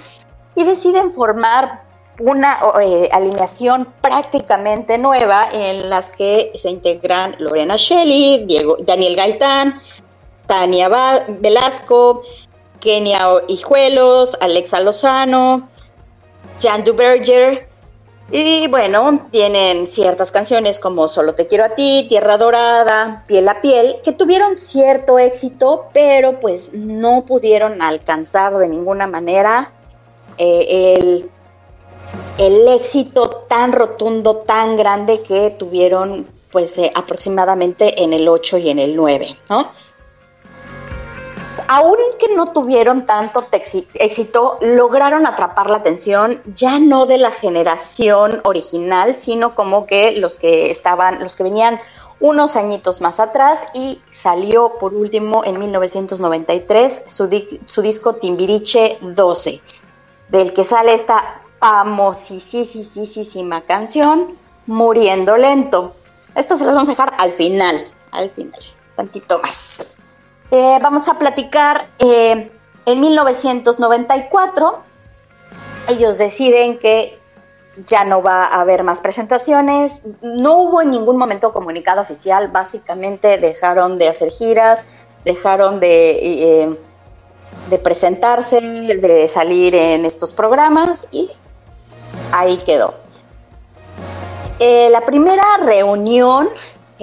y 0.55 0.63
deciden 0.63 1.11
formar 1.11 1.83
una 2.19 2.59
eh, 2.81 3.09
alineación 3.11 3.87
prácticamente 4.01 4.97
nueva 4.97 5.47
en 5.51 5.89
las 5.89 6.11
que 6.11 6.51
se 6.55 6.69
integran 6.69 7.35
Lorena 7.39 7.75
Shelley, 7.77 8.45
Diego, 8.45 8.77
Daniel 8.79 9.15
Gaitán, 9.15 9.81
Tania 10.45 10.89
Velasco, 11.27 12.21
Kenia 12.79 13.27
Hijuelos, 13.47 14.37
Alexa 14.41 14.79
Lozano, 14.81 15.69
Jan 16.61 16.83
Duberger. 16.83 17.70
Y 18.31 18.67
bueno, 18.69 19.27
tienen 19.29 19.87
ciertas 19.87 20.31
canciones 20.31 20.79
como 20.79 21.07
Solo 21.07 21.35
te 21.35 21.47
quiero 21.47 21.65
a 21.65 21.75
ti, 21.75 22.05
Tierra 22.07 22.37
Dorada, 22.37 23.23
Piel 23.27 23.47
a 23.49 23.61
Piel, 23.61 23.97
que 24.03 24.13
tuvieron 24.13 24.55
cierto 24.55 25.19
éxito, 25.19 25.89
pero 25.93 26.39
pues 26.39 26.73
no 26.73 27.25
pudieron 27.25 27.81
alcanzar 27.81 28.57
de 28.57 28.69
ninguna 28.69 29.05
manera 29.07 29.71
eh, 30.37 30.95
el 30.97 31.29
el 32.37 32.67
éxito 32.67 33.45
tan 33.47 33.71
rotundo, 33.71 34.37
tan 34.37 34.75
grande 34.77 35.21
que 35.21 35.51
tuvieron 35.51 36.25
pues 36.51 36.77
eh, 36.77 36.91
aproximadamente 36.95 38.03
en 38.03 38.13
el 38.13 38.27
8 38.27 38.57
y 38.57 38.69
en 38.69 38.79
el 38.79 38.95
9, 38.95 39.37
¿no? 39.49 39.71
Aunque 41.67 42.33
no 42.35 42.47
tuvieron 42.47 43.05
tanto 43.05 43.45
éxito, 43.51 44.57
lograron 44.61 45.25
atrapar 45.25 45.69
la 45.69 45.77
atención 45.77 46.41
ya 46.55 46.79
no 46.79 47.05
de 47.05 47.17
la 47.17 47.31
generación 47.31 48.41
original, 48.43 49.15
sino 49.17 49.55
como 49.55 49.85
que 49.85 50.13
los 50.13 50.37
que 50.37 50.71
estaban, 50.71 51.21
los 51.21 51.35
que 51.35 51.43
venían 51.43 51.79
unos 52.19 52.55
añitos 52.55 53.01
más 53.01 53.19
atrás 53.19 53.59
y 53.73 54.01
salió 54.11 54.77
por 54.79 54.93
último 54.93 55.43
en 55.43 55.59
1993 55.59 57.03
su, 57.07 57.29
su 57.65 57.81
disco 57.81 58.15
Timbiriche 58.15 58.97
12, 59.01 59.61
del 60.29 60.53
que 60.53 60.63
sale 60.63 60.93
esta 60.93 61.41
famosísima 61.59 63.61
canción, 63.61 64.37
Muriendo 64.67 65.37
Lento. 65.37 65.95
Esto 66.35 66.57
se 66.57 66.65
las 66.65 66.75
vamos 66.75 66.89
a 66.89 66.93
dejar 66.93 67.13
al 67.17 67.31
final, 67.31 67.85
al 68.11 68.29
final, 68.29 68.61
tantito 68.95 69.39
más. 69.39 69.97
Eh, 70.53 70.79
vamos 70.81 71.07
a 71.07 71.13
platicar 71.13 71.87
eh, 71.99 72.51
en 72.85 72.99
1994. 72.99 74.79
Ellos 75.87 76.17
deciden 76.17 76.77
que 76.77 77.17
ya 77.85 78.03
no 78.03 78.21
va 78.21 78.43
a 78.43 78.59
haber 78.59 78.83
más 78.83 78.99
presentaciones. 78.99 80.01
No 80.21 80.57
hubo 80.57 80.81
en 80.81 80.91
ningún 80.91 81.17
momento 81.17 81.53
comunicado 81.53 82.01
oficial. 82.01 82.49
Básicamente 82.49 83.37
dejaron 83.37 83.97
de 83.97 84.09
hacer 84.09 84.29
giras, 84.31 84.87
dejaron 85.23 85.79
de, 85.79 86.65
eh, 86.65 87.79
presentarse, 87.81 88.59
de 88.59 89.27
salir 89.29 89.73
en 89.73 90.03
estos 90.03 90.33
programas 90.33 91.07
y 91.11 91.31
ahí 92.33 92.57
quedó. 92.57 92.95
La 94.59 95.01
primera 95.01 95.57
reunión 95.63 96.47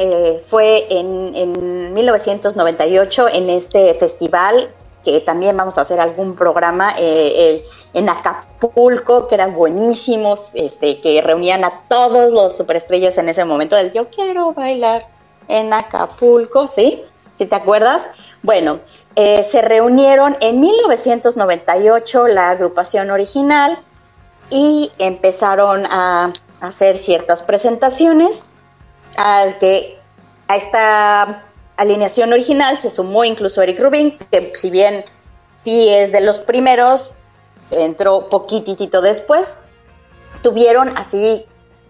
eh, 0.00 0.40
fue 0.46 0.87
en, 0.90 1.92
1998 1.92 3.28
en 3.32 3.50
este 3.50 3.94
festival, 3.94 4.70
que 5.04 5.20
también 5.20 5.56
vamos 5.56 5.76
a 5.76 5.80
hacer 5.80 5.98
algún 5.98 6.37
programa 6.37 6.94
eh, 6.96 7.64
en 7.92 8.08
Acapulco, 8.08 9.26
que 9.26 9.34
eran 9.34 9.54
buenísimos, 9.54 10.50
este, 10.54 11.00
que 11.00 11.20
reunían 11.20 11.64
a 11.64 11.82
todos 11.88 12.30
los 12.30 12.56
superestrellas 12.56 13.18
en 13.18 13.28
ese 13.28 13.44
momento 13.44 13.76
yo 13.92 14.08
quiero 14.08 14.52
bailar 14.52 15.08
en 15.48 15.72
Acapulco, 15.72 16.68
¿sí? 16.68 17.02
¿Sí 17.34 17.46
te 17.46 17.56
acuerdas? 17.56 18.08
Bueno, 18.42 18.80
se 19.16 19.62
reunieron 19.62 20.37
en 20.40 20.61
1998 20.61 22.28
la 22.28 22.50
agrupación 22.50 23.11
original, 23.11 23.78
y 24.50 24.90
empezaron 24.98 25.87
a 25.87 26.32
hacer 26.61 26.98
ciertas 26.98 27.42
presentaciones 27.42 28.48
al 29.18 29.59
que 29.59 29.98
a 30.46 30.57
esta 30.57 31.44
alineación 31.76 32.33
original 32.33 32.78
se 32.78 32.90
sumó 32.90 33.24
incluso 33.24 33.61
Eric 33.61 33.81
Rubin, 33.81 34.16
que 34.31 34.52
si 34.54 34.70
bien 34.70 35.04
sí 35.64 35.88
es 35.88 36.12
de 36.12 36.20
los 36.20 36.38
primeros, 36.38 37.11
entró 37.72 38.28
poquitito 38.28 39.02
después, 39.02 39.59
tuvieron 40.42 40.96
así 40.96 41.44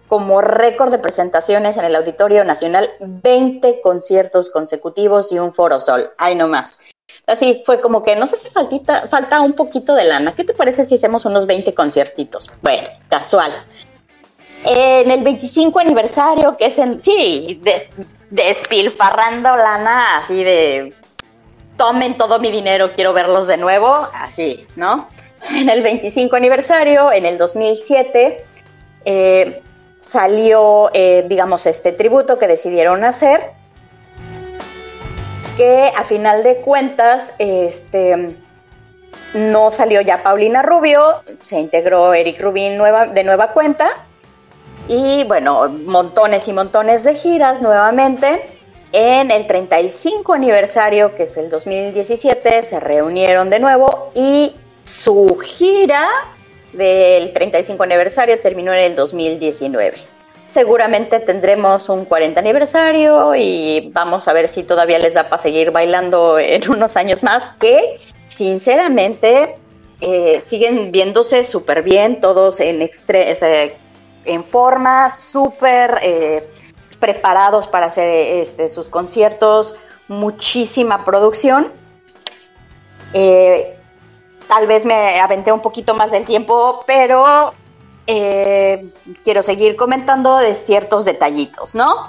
como 0.07 0.41
récord 0.41 0.89
de 0.91 0.97
presentaciones 0.97 1.77
en 1.77 1.85
el 1.85 1.95
Auditorio 1.95 2.43
Nacional 2.43 2.89
20 2.99 3.79
conciertos 3.81 4.49
consecutivos 4.49 5.31
y 5.31 5.37
un 5.37 5.53
foro 5.53 5.79
sol, 5.79 6.11
ahí 6.17 6.33
nomás. 6.33 6.79
Así 7.27 7.61
fue 7.63 7.79
como 7.79 8.01
que 8.01 8.15
nos 8.15 8.33
hace 8.33 8.49
faltita, 8.49 9.07
falta 9.07 9.41
un 9.41 9.53
poquito 9.53 9.93
de 9.93 10.05
lana. 10.05 10.33
¿Qué 10.33 10.43
te 10.43 10.55
parece 10.55 10.83
si 10.83 10.95
hacemos 10.95 11.25
unos 11.25 11.45
20 11.45 11.75
conciertitos? 11.75 12.47
Bueno, 12.63 12.87
casual. 13.07 13.51
En 14.65 15.09
el 15.09 15.23
25 15.23 15.79
aniversario, 15.79 16.57
que 16.57 16.65
es 16.65 16.77
en. 16.79 16.99
Sí, 16.99 17.61
despilfarrando 18.29 19.55
lana, 19.55 20.19
así 20.19 20.43
de. 20.43 20.93
Tomen 21.77 22.17
todo 22.17 22.39
mi 22.39 22.51
dinero, 22.51 22.91
quiero 22.93 23.13
verlos 23.13 23.47
de 23.47 23.55
nuevo, 23.55 24.09
así, 24.13 24.67
¿no? 24.75 25.07
En 25.51 25.69
el 25.69 25.81
25 25.81 26.35
aniversario, 26.35 27.13
en 27.13 27.25
el 27.25 27.37
2007, 27.37 28.45
eh, 29.05 29.61
salió, 30.01 30.89
eh, 30.93 31.25
digamos, 31.29 31.65
este 31.65 31.93
tributo 31.93 32.37
que 32.37 32.47
decidieron 32.47 33.05
hacer 33.05 33.51
que 35.55 35.91
a 35.95 36.03
final 36.03 36.43
de 36.43 36.57
cuentas, 36.57 37.33
este, 37.37 38.35
no 39.33 39.71
salió 39.71 40.01
ya 40.01 40.21
Paulina 40.21 40.61
Rubio, 40.61 41.23
se 41.41 41.59
integró 41.59 42.13
Eric 42.13 42.41
Rubin 42.41 42.77
nueva, 42.77 43.05
de 43.07 43.23
nueva 43.23 43.53
cuenta 43.53 43.89
y 44.89 45.23
bueno, 45.25 45.69
montones 45.69 46.47
y 46.47 46.53
montones 46.53 47.03
de 47.03 47.13
giras 47.13 47.61
nuevamente. 47.61 48.43
En 48.91 49.29
el 49.29 49.45
35 49.45 50.33
aniversario, 50.33 51.13
que 51.13 51.23
es 51.23 51.37
el 51.37 51.51
2017, 51.51 52.63
se 52.63 52.79
reunieron 52.79 53.51
de 53.51 53.59
nuevo 53.59 54.11
y 54.15 54.55
su 54.83 55.37
gira 55.37 56.09
del 56.73 57.31
35 57.33 57.83
aniversario 57.83 58.39
terminó 58.39 58.73
en 58.73 58.79
el 58.79 58.95
2019. 58.95 59.93
Seguramente 60.47 61.19
tendremos 61.19 61.87
un 61.89 62.05
40 62.05 62.39
aniversario 62.39 63.35
y 63.35 63.91
vamos 63.93 64.27
a 64.27 64.33
ver 64.33 64.49
si 64.49 64.63
todavía 64.63 64.97
les 64.97 65.13
da 65.13 65.29
para 65.29 65.39
seguir 65.39 65.69
bailando 65.69 66.39
en 66.39 66.67
unos 66.71 66.97
años 66.97 67.21
más, 67.21 67.43
que 67.59 67.99
sinceramente 68.27 69.55
eh, 70.01 70.41
siguen 70.43 70.91
viéndose 70.91 71.43
súper 71.43 71.83
bien, 71.83 72.21
todos 72.21 72.59
en, 72.59 72.81
en 74.25 74.43
forma, 74.43 75.09
súper 75.09 75.99
eh, 76.01 76.49
preparados 76.99 77.67
para 77.67 77.87
hacer 77.87 78.07
este, 78.41 78.69
sus 78.69 78.89
conciertos, 78.89 79.75
muchísima 80.07 81.05
producción. 81.05 81.71
Eh, 83.13 83.77
tal 84.47 84.67
vez 84.67 84.85
me 84.85 85.19
aventé 85.19 85.51
un 85.51 85.61
poquito 85.61 85.93
más 85.93 86.11
del 86.11 86.25
tiempo, 86.25 86.83
pero 86.85 87.53
eh, 88.07 88.91
quiero 89.23 89.43
seguir 89.43 89.75
comentando 89.75 90.37
de 90.37 90.55
ciertos 90.55 91.05
detallitos, 91.05 91.75
¿no? 91.75 92.07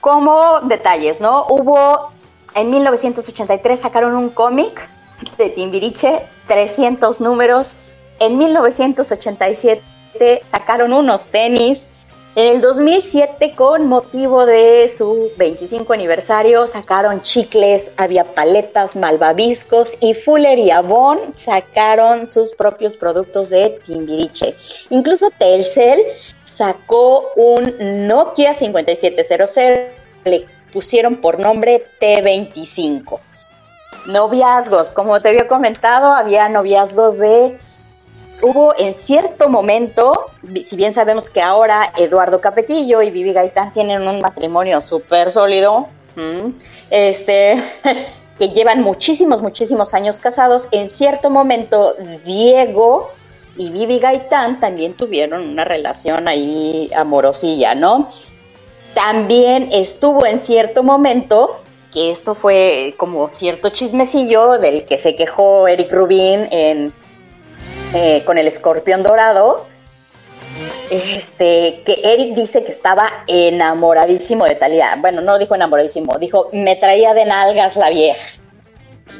Como 0.00 0.60
detalles, 0.60 1.20
¿no? 1.20 1.44
Hubo 1.48 2.12
en 2.54 2.70
1983 2.70 3.80
sacaron 3.80 4.14
un 4.14 4.30
cómic 4.30 4.88
de 5.36 5.50
Timbiriche, 5.50 6.26
300 6.46 7.20
números. 7.20 7.74
En 8.20 8.36
1987 8.38 9.82
sacaron 10.50 10.92
unos 10.92 11.26
tenis 11.26 11.88
en 12.38 12.54
el 12.54 12.60
2007, 12.60 13.54
con 13.56 13.88
motivo 13.88 14.46
de 14.46 14.88
su 14.96 15.32
25 15.38 15.92
aniversario, 15.92 16.68
sacaron 16.68 17.20
chicles, 17.20 17.92
había 17.96 18.22
paletas, 18.22 18.94
malvaviscos 18.94 19.98
y 20.00 20.14
Fuller 20.14 20.56
y 20.56 20.70
Avon 20.70 21.18
sacaron 21.34 22.28
sus 22.28 22.52
propios 22.54 22.96
productos 22.96 23.50
de 23.50 23.80
Timbiriche. 23.84 24.54
Incluso 24.90 25.30
Telcel 25.36 26.00
sacó 26.44 27.32
un 27.34 28.06
Nokia 28.06 28.54
5700, 28.54 29.56
le 30.24 30.46
pusieron 30.72 31.16
por 31.16 31.40
nombre 31.40 31.86
T25. 32.00 33.18
Noviazgos, 34.06 34.92
como 34.92 35.20
te 35.20 35.30
había 35.30 35.48
comentado, 35.48 36.12
había 36.12 36.48
noviazgos 36.48 37.18
de 37.18 37.58
hubo 38.42 38.74
en 38.78 38.94
cierto 38.94 39.48
momento, 39.48 40.26
si 40.62 40.76
bien 40.76 40.94
sabemos 40.94 41.30
que 41.30 41.40
ahora 41.40 41.92
Eduardo 41.96 42.40
Capetillo 42.40 43.02
y 43.02 43.10
Vivi 43.10 43.32
Gaitán 43.32 43.72
tienen 43.72 44.06
un 44.06 44.20
matrimonio 44.20 44.80
súper 44.80 45.30
sólido, 45.30 45.88
este, 46.90 47.62
que 48.38 48.48
llevan 48.50 48.82
muchísimos, 48.82 49.42
muchísimos 49.42 49.94
años 49.94 50.18
casados, 50.18 50.68
en 50.70 50.90
cierto 50.90 51.30
momento 51.30 51.94
Diego 52.24 53.10
y 53.56 53.70
Vivi 53.70 53.98
Gaitán 53.98 54.60
también 54.60 54.94
tuvieron 54.94 55.42
una 55.48 55.64
relación 55.64 56.28
ahí 56.28 56.90
amorosilla, 56.94 57.74
¿no? 57.74 58.08
También 58.94 59.68
estuvo 59.72 60.26
en 60.26 60.38
cierto 60.38 60.82
momento, 60.82 61.60
que 61.92 62.10
esto 62.10 62.34
fue 62.34 62.94
como 62.96 63.28
cierto 63.28 63.70
chismecillo 63.70 64.58
del 64.58 64.86
que 64.86 64.98
se 64.98 65.16
quejó 65.16 65.66
Eric 65.68 65.92
Rubin 65.92 66.48
en 66.50 66.92
eh, 67.94 68.22
con 68.24 68.36
el 68.38 68.46
escorpión 68.46 69.02
dorado, 69.02 69.66
este, 70.90 71.82
que 71.84 72.00
Eric 72.04 72.34
dice 72.34 72.64
que 72.64 72.72
estaba 72.72 73.10
enamoradísimo 73.26 74.44
de 74.44 74.56
Talía. 74.56 74.96
Bueno, 74.98 75.20
no 75.20 75.38
dijo 75.38 75.54
enamoradísimo, 75.54 76.18
dijo 76.18 76.48
me 76.52 76.76
traía 76.76 77.14
de 77.14 77.24
nalgas 77.24 77.76
la 77.76 77.90
vieja. 77.90 78.28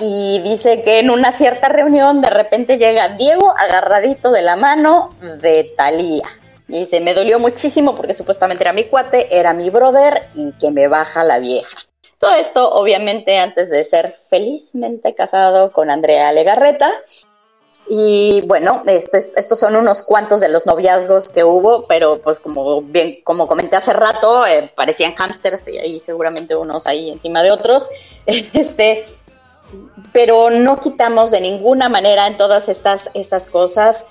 Y 0.00 0.40
dice 0.44 0.83
que 0.83 1.00
en 1.00 1.11
una 1.11 1.33
cierta 1.33 1.68
reunión 1.68 2.20
de 2.20 2.31
repente 2.31 2.78
llega 2.78 3.09
Diego 3.09 3.52
agarradito 3.59 4.31
de 4.31 4.42
la 4.42 4.57
mano 4.57 5.14
de 5.40 5.72
Talía. 5.76 6.24
Y 6.68 6.81
dice, 6.81 7.00
me 7.00 7.14
dolió 7.14 7.38
muchísimo 7.38 7.96
porque 7.96 8.12
supuestamente 8.12 8.62
era 8.62 8.74
mi 8.74 8.85
cuate, 8.85 9.35
era 9.37 9.54
mi 9.54 9.70
brother 9.70 10.26
y 10.35 10.52
que 10.52 10.70
me 10.70 10.87
baja 10.87 11.24
la 11.24 11.38
vieja. 11.38 11.78
Todo 12.18 12.35
esto, 12.35 12.70
obviamente, 12.70 13.38
antes 13.38 13.70
de 13.70 13.85
ser 13.85 14.16
felizmente 14.28 15.14
casado 15.14 15.72
con 15.72 15.88
Andrea 15.88 16.33
Legarreta, 16.33 16.90
y 17.88 18.42
bueno, 18.46 18.83
este 18.87 19.18
estos 19.18 19.59
son 19.59 19.77
unos 19.77 20.03
cuantos 20.03 20.40
de 20.40 20.48
los 20.48 20.66
noviazgos 20.66 21.31
que 21.31 21.44
hubo, 21.44 21.87
pero 21.87 22.20
pues 22.20 22.38
como 22.38 22.83
bien, 22.83 23.20
como 23.24 23.46
comenté 23.46 23.77
hace 23.77 23.92
rato, 23.92 24.46
eh, 24.46 24.70
parecían 24.74 25.14
hámsters 25.14 25.68
y 25.68 25.79
ahí 25.79 26.01
seguramente 26.01 26.55
unos 26.55 26.87
ahí 26.87 27.11
encima 27.11 27.42
de 27.42 27.51
otros. 27.51 27.88
Este, 28.27 29.07
pero 30.12 30.51
no 30.51 30.81
quitamos 30.81 31.31
de 31.31 31.40
ninguna 31.40 31.88
manera 31.88 32.27
en 32.27 32.37
todas 32.37 32.68
estas, 32.68 33.11
estas 33.14 33.46
cosas 33.46 34.07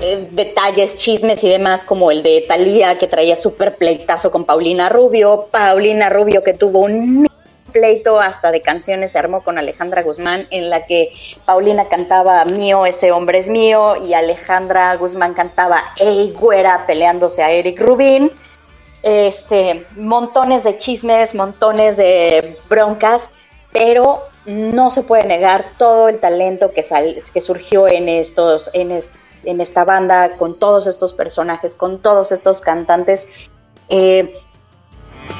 eh, 0.00 0.28
detalles, 0.32 0.96
chismes 0.96 1.44
y 1.44 1.48
demás, 1.48 1.84
como 1.84 2.10
el 2.10 2.22
de 2.22 2.44
Talía 2.48 2.98
que 2.98 3.06
traía 3.06 3.36
súper 3.36 3.76
pleitazo 3.76 4.30
con 4.30 4.44
Paulina 4.44 4.88
Rubio, 4.88 5.48
Paulina 5.50 6.08
Rubio 6.08 6.42
que 6.42 6.54
tuvo 6.54 6.80
un 6.80 7.28
pleito 7.72 8.20
hasta 8.20 8.52
de 8.52 8.62
canciones 8.62 9.12
se 9.12 9.18
armó 9.18 9.42
con 9.42 9.58
Alejandra 9.58 10.02
Guzmán, 10.02 10.46
en 10.50 10.70
la 10.70 10.86
que 10.86 11.12
Paulina 11.44 11.88
cantaba 11.88 12.44
Mío, 12.44 12.86
ese 12.86 13.10
hombre 13.12 13.38
es 13.38 13.48
mío, 13.48 13.96
y 13.96 14.14
Alejandra 14.14 14.94
Guzmán 14.96 15.34
cantaba 15.34 15.82
Ey, 15.98 16.32
güera, 16.38 16.86
peleándose 16.86 17.42
a 17.42 17.50
Eric 17.50 17.80
Rubin. 17.80 18.30
Este, 19.02 19.84
montones 19.96 20.62
de 20.62 20.78
chismes, 20.78 21.34
montones 21.34 21.96
de 21.96 22.56
broncas, 22.68 23.30
pero 23.72 24.22
no 24.46 24.90
se 24.90 25.02
puede 25.02 25.24
negar 25.26 25.72
todo 25.76 26.08
el 26.08 26.20
talento 26.20 26.72
que, 26.72 26.84
que 27.32 27.40
surgió 27.40 27.88
en, 27.88 28.08
estos, 28.08 28.70
en, 28.74 28.96
en 29.44 29.60
esta 29.60 29.84
banda, 29.84 30.36
con 30.36 30.58
todos 30.58 30.86
estos 30.86 31.12
personajes, 31.12 31.74
con 31.74 32.00
todos 32.00 32.30
estos 32.30 32.60
cantantes. 32.60 33.26
Eh, 33.88 34.32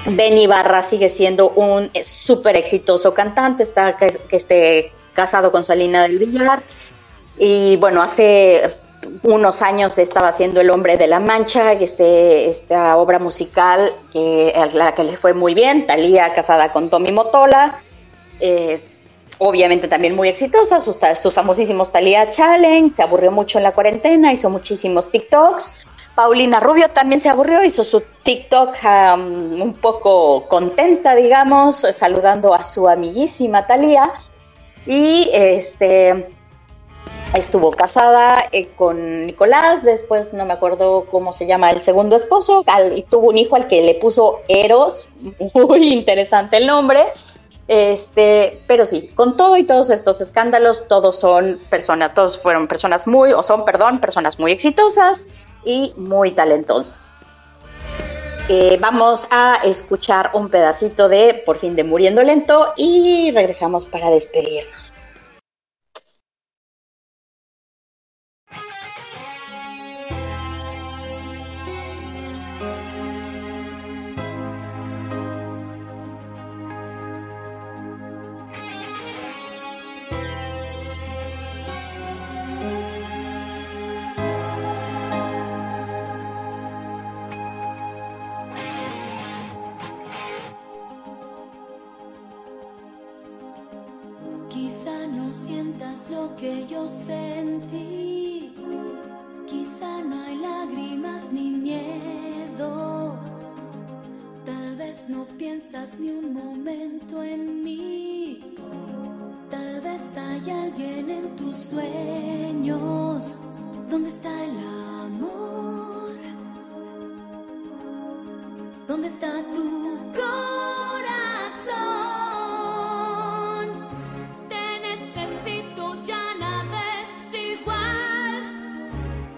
Ben 0.07 0.37
Ibarra 0.37 0.83
sigue 0.83 1.11
siendo 1.11 1.51
un 1.51 1.91
súper 2.03 2.57
exitoso 2.57 3.15
cantante, 3.15 3.63
está 3.63 3.97
que, 3.97 4.19
esté 4.31 4.93
casado 5.15 5.53
con 5.53 5.65
Salina 5.65 6.03
del 6.03 6.19
Villar. 6.19 6.63
Y 7.39 7.77
bueno, 7.77 8.03
hace 8.03 8.69
unos 9.23 9.63
años 9.63 9.99
estaba 9.99 10.29
haciendo 10.29 10.61
El 10.61 10.71
Hombre 10.71 10.97
de 10.97 11.07
la 11.07 11.21
Mancha, 11.21 11.73
este, 11.73 12.49
esta 12.49 12.97
obra 12.97 13.19
musical 13.19 13.93
que, 14.13 14.53
la 14.75 14.95
que 14.95 15.05
le 15.05 15.17
fue 15.17 15.35
muy 15.35 15.55
bien, 15.55 15.87
Talía 15.87 16.33
casada 16.35 16.73
con 16.73 16.89
Tommy 16.89 17.13
Motola, 17.13 17.81
eh, 18.41 18.81
obviamente 19.39 19.89
también 19.89 20.15
muy 20.15 20.29
exitosa, 20.29 20.81
sus, 20.81 20.99
sus 21.21 21.35
famosísimos 21.35 21.91
Talía 21.91 22.31
Challenge, 22.31 22.95
se 22.95 23.03
aburrió 23.03 23.33
mucho 23.33 23.59
en 23.59 23.65
la 23.65 23.73
cuarentena, 23.73 24.33
hizo 24.33 24.51
muchísimos 24.51 25.11
TikToks, 25.11 25.73
Paulina 26.15 26.61
Rubio 26.61 26.89
también 26.91 27.21
se 27.21 27.29
aburrió, 27.29 27.65
hizo 27.65 27.85
su 27.85 28.03
TikTok 28.23 28.77
un 29.17 29.77
poco 29.81 30.47
contenta, 30.47 31.15
digamos, 31.15 31.87
saludando 31.93 32.55
a 32.55 32.65
su 32.65 32.89
amiguísima 32.89 33.67
Talía. 33.67 34.11
Y 34.87 35.31
este 35.33 36.29
estuvo 37.35 37.71
casada 37.71 38.45
eh, 38.53 38.69
con 38.77 39.27
Nicolás, 39.27 39.83
después 39.83 40.35
no 40.35 40.45
me 40.45 40.53
acuerdo 40.53 41.07
cómo 41.11 41.33
se 41.33 41.47
llama 41.47 41.71
el 41.71 41.81
segundo 41.81 42.17
esposo, 42.17 42.65
y 42.95 43.03
tuvo 43.05 43.29
un 43.29 43.39
hijo 43.39 43.57
al 43.57 43.67
que 43.69 43.81
le 43.81 43.95
puso 43.95 44.41
Eros, 44.49 45.09
muy 45.55 45.93
interesante 45.93 46.59
el 46.59 46.67
nombre. 46.67 47.05
Este, 47.69 48.61
pero 48.67 48.85
sí, 48.85 49.09
con 49.15 49.37
todo 49.37 49.57
y 49.57 49.63
todos 49.63 49.89
estos 49.89 50.21
escándalos, 50.21 50.89
todos 50.89 51.19
son 51.19 51.61
personas, 51.71 52.13
todos 52.13 52.39
fueron 52.39 52.69
personas 52.69 53.07
muy, 53.07 53.33
o 53.33 53.43
son, 53.43 53.65
perdón, 53.65 54.01
personas 54.01 54.39
muy 54.39 54.53
exitosas, 54.53 55.27
y 55.65 55.93
muy 55.97 56.33
talentosas. 56.33 57.13
Eh, 58.49 58.77
vamos 58.81 59.29
a 59.31 59.61
escuchar 59.65 60.31
un 60.35 60.49
pedacito 60.49 61.09
de 61.09 61.43
Por 61.47 61.59
fin 61.59 61.77
de 61.77 61.85
Muriendo 61.85 62.23
Lento 62.23 62.75
y 62.77 63.31
regresamos 63.33 63.87
para 63.87 64.11
despedirnos. 64.11 64.92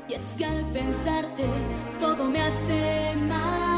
Y 0.09 0.15
es 0.15 0.23
que 0.37 0.45
al 0.45 0.65
pensarte 0.73 1.45
todo 1.99 2.25
me 2.25 2.41
hace 2.43 3.17
mal. 3.17 3.74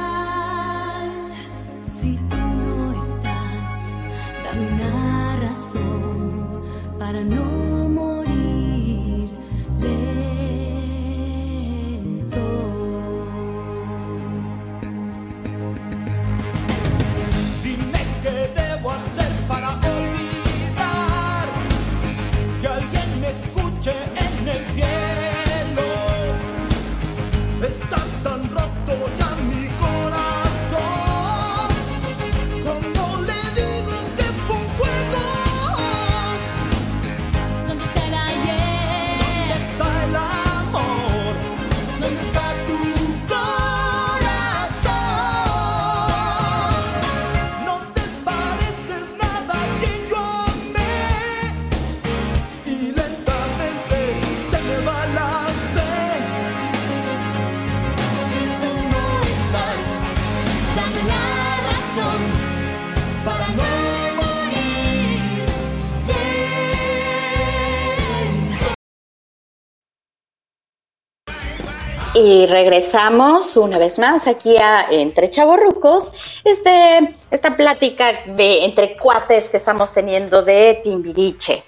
Y 72.18 72.46
regresamos 72.46 73.58
una 73.58 73.76
vez 73.76 73.98
más 73.98 74.26
aquí 74.26 74.56
a 74.56 74.86
Entre 74.90 75.28
Chavorrucos, 75.28 76.12
este, 76.44 77.14
esta 77.30 77.58
plática 77.58 78.14
de 78.24 78.64
entre 78.64 78.96
cuates 78.96 79.50
que 79.50 79.58
estamos 79.58 79.92
teniendo 79.92 80.42
de 80.42 80.80
Timbiriche. 80.82 81.62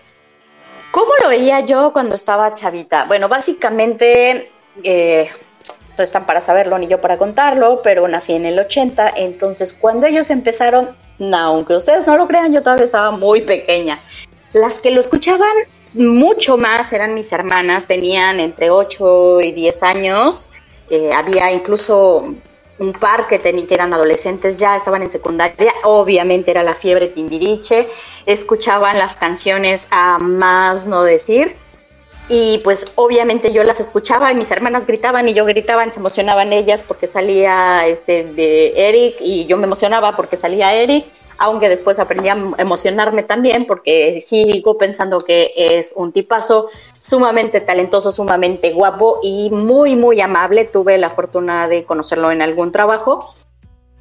¿Cómo 0.91 1.11
lo 1.21 1.29
veía 1.29 1.61
yo 1.61 1.93
cuando 1.93 2.15
estaba 2.15 2.55
chavita? 2.55 3.05
Bueno, 3.05 3.29
básicamente, 3.29 4.51
eh, 4.83 5.29
no 5.99 6.03
están 6.03 6.25
para 6.25 6.41
saberlo 6.41 6.79
ni 6.79 6.87
yo 6.87 6.99
para 6.99 7.19
contarlo, 7.19 7.83
pero 7.83 8.09
nací 8.09 8.33
en 8.33 8.47
el 8.47 8.59
80, 8.59 9.13
entonces 9.17 9.75
cuando 9.75 10.07
ellos 10.07 10.31
empezaron, 10.31 10.97
no, 11.19 11.37
aunque 11.37 11.77
ustedes 11.77 12.07
no 12.07 12.17
lo 12.17 12.27
crean, 12.27 12.55
yo 12.55 12.63
todavía 12.63 12.87
estaba 12.87 13.11
muy 13.11 13.43
pequeña. 13.43 14.01
Las 14.55 14.79
que 14.79 14.93
lo 14.93 15.01
escuchaban 15.01 15.53
mucho 15.95 16.57
más 16.57 16.93
eran 16.93 17.15
mis 17.15 17.33
hermanas, 17.33 17.87
tenían 17.87 18.41
entre 18.41 18.71
8 18.71 19.41
y 19.41 19.53
10 19.53 19.83
años, 19.83 20.49
eh, 20.91 21.11
había 21.15 21.51
incluso 21.53 22.35
un 22.79 22.93
par 22.93 23.27
que, 23.27 23.39
que 23.41 23.75
eran 23.75 23.93
adolescentes 23.93 24.57
ya, 24.57 24.77
estaban 24.77 25.03
en 25.03 25.11
secundaria, 25.11 25.73
obviamente 25.85 26.51
era 26.51 26.63
la 26.63 26.75
fiebre 26.75 27.09
timbiriche, 27.09 27.89
escuchaban 28.27 28.99
las 28.99 29.17
canciones 29.17 29.89
a 29.91 30.19
más 30.19 30.87
no 30.87 31.03
decir, 31.03 31.57
y 32.29 32.61
pues 32.63 32.93
obviamente 32.97 33.53
yo 33.53 33.65
las 33.65 33.81
escuchaba 33.81 34.31
y 34.31 34.35
mis 34.35 34.51
hermanas 34.51 34.87
gritaban 34.87 35.29
y 35.29 35.35
yo 35.35 35.47
gritaban, 35.47 35.93
se 35.93 35.99
emocionaban 35.99 36.53
ellas 36.53 36.85
porque 36.87 37.09
salía 37.09 37.87
este 37.87 38.25
de 38.25 38.75
Eric 38.77 39.17
y 39.21 39.47
yo 39.47 39.57
me 39.57 39.65
emocionaba 39.65 40.15
porque 40.15 40.37
salía 40.37 40.75
Eric 40.75 41.07
aunque 41.39 41.69
después 41.69 41.99
aprendí 41.99 42.29
a 42.29 42.37
emocionarme 42.59 43.23
también 43.23 43.65
porque 43.65 44.21
sigo 44.21 44.77
pensando 44.77 45.19
que 45.19 45.53
es 45.57 45.95
un 45.97 46.13
tipazo 46.13 46.69
sumamente 47.01 47.61
talentoso, 47.61 48.13
sumamente 48.13 48.73
guapo 48.73 49.21
y 49.23 49.49
muy, 49.51 49.95
muy 49.97 50.21
amable. 50.21 50.65
Tuve 50.65 50.99
la 50.99 51.11
fortuna 51.11 51.69
de 51.69 51.85
conocerlo 51.85 52.33
en 52.33 52.43
algún 52.43 52.73
trabajo. 52.73 53.33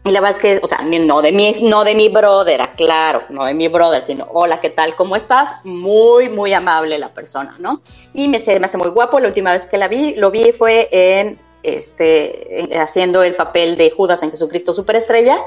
Y 0.04 0.12
la 0.12 0.22
verdad 0.22 0.38
es 0.38 0.42
que, 0.42 0.60
o 0.64 0.68
sea, 0.68 0.80
no 0.82 1.22
de 1.22 1.32
mi, 1.34 1.52
no 1.62 1.84
de 1.84 1.94
mi 1.94 2.08
brother, 2.08 2.62
claro, 2.78 3.24
no 3.30 3.44
de 3.44 3.54
mi 3.54 3.68
brother, 3.68 4.02
sino, 4.02 4.26
hola, 4.32 4.62
¿qué 4.62 4.70
tal? 4.70 4.96
¿Cómo 4.96 5.18
estás? 5.18 5.50
Muy, 5.66 6.30
muy 6.30 6.54
amable 6.54 6.98
la 6.98 7.10
persona, 7.10 7.58
¿no? 7.60 7.82
Y 8.14 8.30
me, 8.30 8.40
me 8.40 8.66
hace 8.66 8.78
muy 8.78 8.90
guapo. 8.90 9.20
La 9.20 9.28
última 9.28 9.52
vez 9.52 9.66
que 9.66 9.78
la 9.78 9.90
vi, 9.90 10.16
lo 10.16 10.32
vi 10.32 10.54
fue 10.54 10.88
en, 10.92 11.38
este, 11.62 12.70
haciendo 12.80 13.22
el 13.22 13.36
papel 13.36 13.76
de 13.76 13.92
Judas 13.92 14.24
en 14.24 14.32
Jesucristo 14.32 14.74
Superestrella 14.74 15.38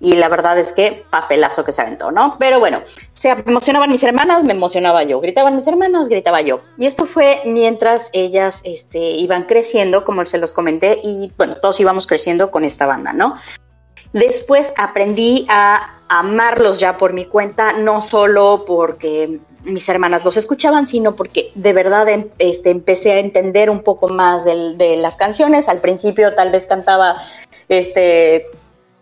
y 0.00 0.14
la 0.14 0.28
verdad 0.28 0.58
es 0.58 0.72
que 0.72 1.04
papelazo 1.10 1.64
que 1.64 1.72
se 1.72 1.82
aventó, 1.82 2.10
¿no? 2.10 2.36
Pero 2.38 2.60
bueno, 2.60 2.82
se 3.12 3.30
emocionaban 3.30 3.90
mis 3.90 4.02
hermanas, 4.02 4.44
me 4.44 4.52
emocionaba 4.52 5.02
yo, 5.04 5.20
gritaban 5.20 5.56
mis 5.56 5.66
hermanas, 5.66 6.08
gritaba 6.08 6.42
yo. 6.42 6.60
Y 6.78 6.86
esto 6.86 7.06
fue 7.06 7.40
mientras 7.44 8.10
ellas 8.12 8.60
este, 8.64 8.98
iban 8.98 9.44
creciendo, 9.44 10.04
como 10.04 10.24
se 10.26 10.38
los 10.38 10.52
comenté, 10.52 11.00
y 11.02 11.32
bueno, 11.36 11.56
todos 11.56 11.80
íbamos 11.80 12.06
creciendo 12.06 12.50
con 12.50 12.64
esta 12.64 12.86
banda, 12.86 13.12
¿no? 13.12 13.34
Después 14.12 14.72
aprendí 14.76 15.46
a 15.48 16.00
amarlos 16.08 16.78
ya 16.78 16.98
por 16.98 17.12
mi 17.12 17.24
cuenta, 17.24 17.72
no 17.72 18.00
solo 18.00 18.64
porque 18.66 19.40
mis 19.64 19.88
hermanas 19.88 20.24
los 20.24 20.36
escuchaban, 20.36 20.86
sino 20.86 21.16
porque 21.16 21.50
de 21.54 21.72
verdad 21.72 22.08
em, 22.08 22.28
este, 22.38 22.70
empecé 22.70 23.12
a 23.12 23.18
entender 23.18 23.68
un 23.68 23.82
poco 23.82 24.08
más 24.08 24.44
de, 24.44 24.74
de 24.76 24.96
las 24.96 25.16
canciones. 25.16 25.68
Al 25.68 25.80
principio 25.80 26.34
tal 26.34 26.52
vez 26.52 26.66
cantaba 26.66 27.16
este 27.68 28.46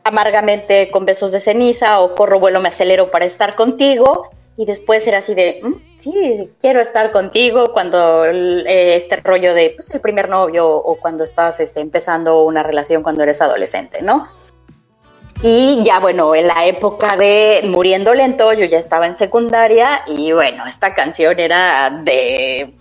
amargamente 0.05 0.89
con 0.91 1.07
besos 1.07 1.33
de 1.33 1.41
ceniza 1.41 2.01
o 2.01 2.15
corro, 2.15 2.39
vuelo, 2.39 2.61
me 2.61 2.69
acelero 2.69 3.11
para 3.11 3.25
estar 3.25 3.55
contigo. 3.55 4.31
Y 4.57 4.67
después 4.67 5.05
era 5.09 5.19
así 5.19 5.35
de, 5.35 5.59
mm, 5.63 5.97
sí, 5.97 6.53
quiero 6.61 6.81
estar 6.81 7.11
contigo 7.11 7.73
cuando 7.73 8.25
eh, 8.25 8.95
este 8.95 9.17
rollo 9.17 9.53
de, 9.53 9.71
pues, 9.71 9.93
el 9.93 10.01
primer 10.01 10.29
novio 10.29 10.71
o 10.71 10.97
cuando 10.97 11.25
estás 11.25 11.59
este, 11.59 11.81
empezando 11.81 12.45
una 12.45 12.63
relación 12.63 13.03
cuando 13.03 13.25
eres 13.25 13.41
adolescente, 13.43 14.01
¿no? 14.03 14.29
Y 15.43 15.83
ya, 15.85 15.99
bueno, 15.99 16.35
en 16.37 16.47
la 16.47 16.65
época 16.67 17.17
de 17.17 17.63
Muriendo 17.65 18.15
Lento, 18.15 18.53
yo 18.53 18.65
ya 18.67 18.79
estaba 18.79 19.07
en 19.07 19.17
secundaria 19.17 20.03
y 20.07 20.33
bueno, 20.33 20.67
esta 20.67 20.95
canción 20.95 21.41
era 21.41 21.91
de 21.91 22.73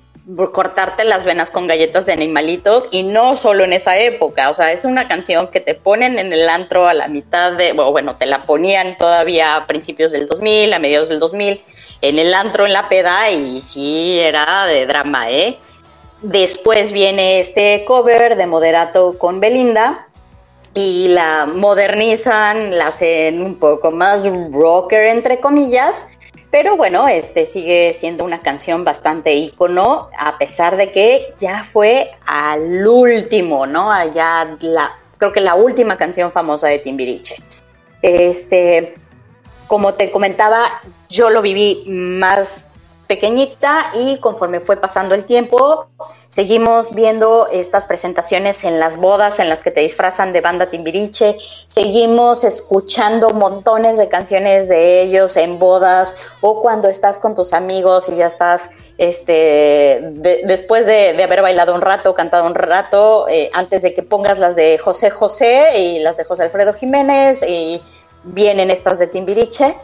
cortarte 0.53 1.03
las 1.03 1.25
venas 1.25 1.51
con 1.51 1.67
galletas 1.67 2.05
de 2.05 2.13
animalitos 2.13 2.88
y 2.91 3.03
no 3.03 3.36
solo 3.36 3.65
en 3.65 3.73
esa 3.73 3.97
época, 3.97 4.49
o 4.49 4.53
sea, 4.53 4.71
es 4.71 4.86
una 4.86 5.07
canción 5.07 5.47
que 5.47 5.59
te 5.59 5.75
ponen 5.75 6.17
en 6.17 6.31
el 6.31 6.47
antro 6.47 6.88
a 6.88 6.93
la 6.93 7.07
mitad 7.07 7.53
de, 7.53 7.73
bueno, 7.73 8.15
te 8.15 8.25
la 8.25 8.43
ponían 8.43 8.97
todavía 8.97 9.55
a 9.55 9.67
principios 9.67 10.12
del 10.12 10.27
2000, 10.27 10.73
a 10.73 10.79
mediados 10.79 11.09
del 11.09 11.19
2000, 11.19 11.62
en 12.01 12.19
el 12.19 12.33
antro, 12.33 12.65
en 12.65 12.73
la 12.73 12.88
peda 12.88 13.29
y 13.31 13.59
sí, 13.62 14.19
era 14.19 14.65
de 14.65 14.86
drama, 14.86 15.29
¿eh? 15.29 15.57
Después 16.21 16.93
viene 16.93 17.41
este 17.41 17.83
cover 17.86 18.38
de 18.38 18.45
Moderato 18.45 19.17
con 19.17 19.41
Belinda 19.41 20.07
y 20.73 21.09
la 21.09 21.45
modernizan, 21.45 22.77
la 22.77 22.88
hacen 22.88 23.41
un 23.41 23.59
poco 23.59 23.91
más 23.91 24.25
rocker, 24.51 25.07
entre 25.07 25.39
comillas, 25.39 26.07
pero 26.54 26.78
bueno, 26.78 27.08
este 27.08 27.47
sigue 27.47 27.95
siendo 27.95 28.24
una 28.24 28.43
canción 28.43 28.86
bastante 28.86 29.34
ícono, 29.34 30.12
a 30.16 30.38
pesar 30.38 30.78
de 30.78 30.91
que 30.91 31.34
ya 31.39 31.64
fue 31.64 32.12
al 32.28 32.86
último, 32.86 33.66
¿no? 33.66 33.91
Allá 33.91 34.56
la, 34.60 34.95
creo 35.18 35.34
que 35.34 35.41
la 35.41 35.56
última 35.56 35.97
canción 35.97 36.32
famosa 36.32 36.68
de 36.68 36.78
Timbiriche. 36.78 37.38
Este, 38.04 38.93
como 39.66 39.95
te 39.95 40.12
comentaba, 40.12 40.66
yo 41.10 41.32
lo 41.32 41.41
viví 41.41 41.86
más 41.88 42.68
pequeñita 43.08 43.91
y 43.93 44.20
conforme 44.20 44.60
fue 44.60 44.78
pasando 44.78 45.16
el 45.16 45.26
tiempo, 45.26 45.88
seguimos 46.30 46.93
viendo 46.93 47.47
estas 47.51 47.86
presentaciones 47.86 48.64
en 48.64 48.80
las 48.80 48.97
bodas 48.97 49.39
en 49.39 49.49
las 49.49 49.62
que 49.62 49.72
te 49.72 49.82
disfrazan 49.82 50.34
de 50.34 50.41
banda 50.41 50.70
timbiriche, 50.70 51.38
seguimos 51.68 52.43
escuchando 52.43 53.30
montones 53.32 53.97
de 53.97 54.08
canciones 54.08 54.70
de 54.70 55.01
ellos 55.04 55.38
en 55.38 55.60
bodas 55.60 56.16
o 56.41 56.62
cuando 56.62 56.88
estás 56.88 57.20
con 57.20 57.36
tus 57.36 57.54
amigos 57.54 58.10
y 58.10 58.16
ya 58.16 58.28
estás, 58.28 58.70
este, 58.97 59.99
después 60.45 60.86
de, 60.86 61.22
haber 61.24 61.41
bailado 61.41 61.76
un 61.76 61.82
rato, 61.82 62.14
cantado 62.14 62.47
un 62.47 62.56
rato, 62.56 63.28
eh, 63.30 63.49
antes 63.54 63.82
de 63.82 63.93
que 63.93 64.04
pongas 64.04 64.39
las 64.39 64.56
de 64.56 64.78
José 64.78 65.10
José 65.10 65.80
y 65.80 65.99
las 65.99 66.18
de 66.18 66.24
José 66.24 66.43
Alfredo 66.43 66.74
Jiménez 66.74 67.43
y 67.47 67.82
vienen 68.24 68.72
estas 68.72 68.99
de 68.99 69.08
timbiriche. 69.08 69.76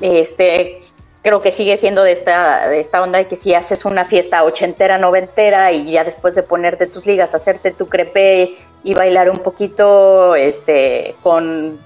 Este, 0.00 0.78
creo 1.22 1.40
que 1.40 1.50
sigue 1.50 1.76
siendo 1.76 2.02
de 2.02 2.12
esta, 2.12 2.68
de 2.68 2.80
esta 2.80 3.02
onda 3.02 3.18
de 3.18 3.26
que 3.26 3.36
si 3.36 3.54
haces 3.54 3.84
una 3.84 4.04
fiesta 4.04 4.44
ochentera, 4.44 4.98
noventera 4.98 5.72
y 5.72 5.90
ya 5.90 6.04
después 6.04 6.34
de 6.34 6.42
ponerte 6.42 6.86
tus 6.86 7.06
ligas, 7.06 7.34
hacerte 7.34 7.70
tu 7.70 7.88
crepe 7.88 8.54
y 8.84 8.94
bailar 8.94 9.30
un 9.30 9.38
poquito 9.38 10.34
este, 10.36 11.16
con 11.22 11.78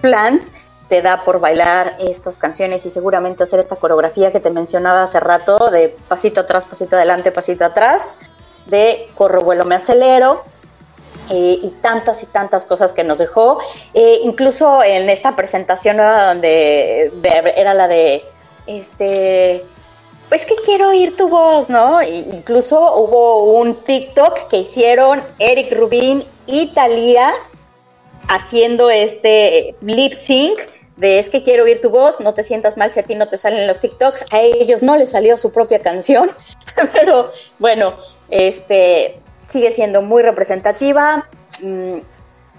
plans, 0.00 0.52
te 0.88 1.02
da 1.02 1.24
por 1.24 1.40
bailar 1.40 1.96
estas 1.98 2.38
canciones 2.38 2.86
y 2.86 2.90
seguramente 2.90 3.42
hacer 3.42 3.58
esta 3.58 3.76
coreografía 3.76 4.30
que 4.30 4.40
te 4.40 4.50
mencionaba 4.50 5.02
hace 5.02 5.18
rato 5.18 5.70
de 5.70 5.96
pasito 6.08 6.42
atrás, 6.42 6.64
pasito 6.64 6.96
adelante, 6.96 7.32
pasito 7.32 7.64
atrás, 7.64 8.16
de 8.66 9.08
corro, 9.14 9.40
vuelo, 9.40 9.64
me 9.64 9.76
acelero. 9.76 10.42
Eh, 11.28 11.58
y 11.60 11.70
tantas 11.82 12.22
y 12.22 12.26
tantas 12.26 12.66
cosas 12.66 12.92
que 12.92 13.02
nos 13.02 13.18
dejó. 13.18 13.58
Eh, 13.94 14.20
incluso 14.22 14.84
en 14.84 15.10
esta 15.10 15.34
presentación 15.34 15.96
nueva 15.96 16.28
donde 16.28 17.10
era 17.56 17.74
la 17.74 17.88
de 17.88 18.24
este, 18.66 19.64
pues 20.28 20.44
que 20.44 20.54
quiero 20.64 20.88
oír 20.88 21.16
tu 21.16 21.28
voz, 21.28 21.68
¿no? 21.68 22.02
incluso 22.02 22.96
hubo 22.96 23.58
un 23.58 23.76
TikTok 23.76 24.48
que 24.48 24.58
hicieron 24.58 25.22
Eric 25.38 25.72
Rubin 25.72 26.24
y 26.46 26.72
Talía 26.74 27.32
haciendo 28.28 28.90
este 28.90 29.76
lip 29.80 30.12
sync 30.12 30.58
de 30.96 31.18
es 31.18 31.28
que 31.28 31.42
quiero 31.42 31.64
oír 31.64 31.80
tu 31.80 31.90
voz, 31.90 32.20
no 32.20 32.34
te 32.34 32.42
sientas 32.42 32.76
mal 32.76 32.90
si 32.90 33.00
a 33.00 33.02
ti 33.02 33.14
no 33.14 33.28
te 33.28 33.36
salen 33.36 33.66
los 33.66 33.80
TikToks, 33.80 34.24
a 34.32 34.40
ellos 34.40 34.82
no 34.82 34.96
les 34.96 35.10
salió 35.10 35.36
su 35.36 35.52
propia 35.52 35.78
canción, 35.78 36.30
pero 36.94 37.30
bueno, 37.58 37.94
este 38.30 39.20
sigue 39.44 39.72
siendo 39.72 40.02
muy 40.02 40.22
representativa. 40.22 41.28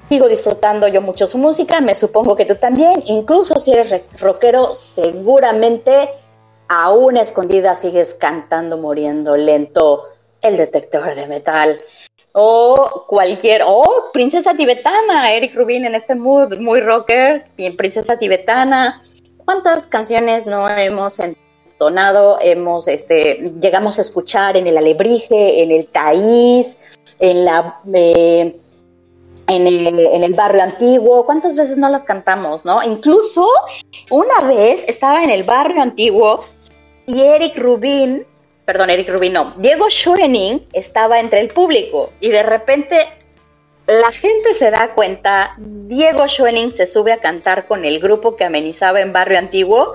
Sigo 0.10 0.30
disfrutando 0.30 0.88
yo 0.88 1.02
mucho 1.02 1.28
su 1.28 1.38
música, 1.38 1.82
me 1.82 1.94
supongo 1.94 2.38
que 2.38 2.46
tú 2.46 2.56
también, 2.56 3.04
incluso 3.08 3.60
si 3.60 3.74
eres 3.74 4.04
rockero, 4.18 4.74
seguramente 4.74 6.10
aún 6.70 7.18
escondida 7.18 7.76
sigues 7.76 8.14
cantando 8.14 8.78
muriendo 8.78 9.36
lento 9.36 10.06
el 10.42 10.56
detector 10.56 11.14
de 11.14 11.28
metal 11.28 11.82
o 12.32 13.06
cualquier, 13.08 13.64
o 13.66 14.12
princesa 14.14 14.56
tibetana, 14.56 15.34
Eric 15.34 15.56
Rubin 15.56 15.86
en 15.86 15.96
este 15.96 16.16
mood 16.16 16.58
muy 16.58 16.80
rocker, 16.80 17.46
bien 17.58 17.76
princesa 17.76 18.18
tibetana, 18.18 19.02
¿cuántas 19.44 19.88
canciones 19.88 20.48
no 20.48 20.70
hemos 20.70 21.20
entonado, 21.20 22.38
hemos, 22.40 22.88
este, 22.88 23.54
llegamos 23.60 23.98
a 23.98 24.04
escuchar 24.04 24.56
en 24.56 24.68
el 24.68 24.78
alebrije, 24.78 25.64
en 25.64 25.72
el 25.72 25.88
taíz, 25.88 26.80
en 27.20 27.44
la... 27.44 27.82
Eh, 27.94 28.62
en 29.48 30.24
el, 30.24 30.34
barrio 30.34 30.62
antiguo, 30.62 31.26
¿cuántas 31.26 31.56
veces 31.56 31.78
no 31.78 31.90
las 31.90 32.04
cantamos, 32.04 32.66
no? 32.66 32.84
Incluso 32.84 33.48
una 34.12 34.42
vez 34.42 34.84
estaba 34.88 35.24
en 35.24 35.30
el 35.30 35.44
barrio 35.44 35.82
antiguo 35.82 36.44
y 37.06 37.22
Eric 37.22 37.58
Rubin 37.58 38.26
perdón, 38.68 38.90
Eric 38.90 39.08
Rubin, 39.08 39.32
no, 39.32 39.54
Diego 39.56 39.90
Schoening 39.90 40.68
estaba 40.74 41.22
entre 41.22 41.40
el 41.40 41.48
público 41.48 42.12
y 42.20 42.32
de 42.32 42.44
repente 42.44 43.08
la 43.88 44.12
gente 44.12 44.54
se 44.54 44.70
da 44.70 44.92
cuenta, 44.94 45.56
Diego 45.58 46.28
Schoening 46.28 46.72
se 46.72 46.86
sube 46.86 47.14
a 47.14 47.20
cantar 47.20 47.66
con 47.66 47.86
el 47.86 48.02
grupo 48.02 48.36
que 48.36 48.44
amenizaba 48.44 49.00
en 49.00 49.14
Barrio 49.14 49.40
Antiguo. 49.40 49.94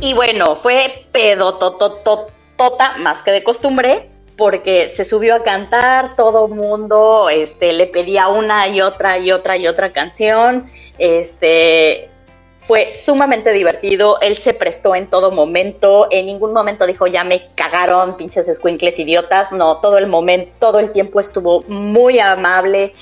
Y 0.00 0.14
bueno, 0.14 0.54
fue 0.54 1.06
pedotototota 1.10 2.98
más 2.98 3.24
que 3.24 3.32
de 3.32 3.42
costumbre 3.42 4.08
porque 4.38 4.88
se 4.88 5.04
subió 5.04 5.34
a 5.34 5.42
cantar, 5.42 6.14
todo 6.14 6.46
mundo 6.46 7.28
este, 7.28 7.72
le 7.72 7.88
pedía 7.88 8.28
una 8.28 8.68
y 8.68 8.80
otra 8.80 9.18
y 9.18 9.32
otra 9.32 9.56
y 9.56 9.66
otra 9.66 9.92
canción, 9.92 10.70
este, 10.96 12.08
fue 12.62 12.92
sumamente 12.92 13.52
divertido, 13.52 14.20
él 14.20 14.36
se 14.36 14.54
prestó 14.54 14.94
en 14.94 15.08
todo 15.08 15.32
momento, 15.32 16.06
en 16.12 16.26
ningún 16.26 16.52
momento 16.52 16.86
dijo 16.86 17.08
ya 17.08 17.24
me 17.24 17.48
cagaron 17.56 18.16
pinches 18.16 18.46
squinkles 18.54 18.98
idiotas, 19.00 19.50
no, 19.50 19.78
todo 19.78 19.98
el 19.98 20.06
momento, 20.06 20.52
todo 20.60 20.78
el 20.78 20.92
tiempo 20.92 21.18
estuvo 21.18 21.62
muy 21.62 22.20
amable 22.20 22.92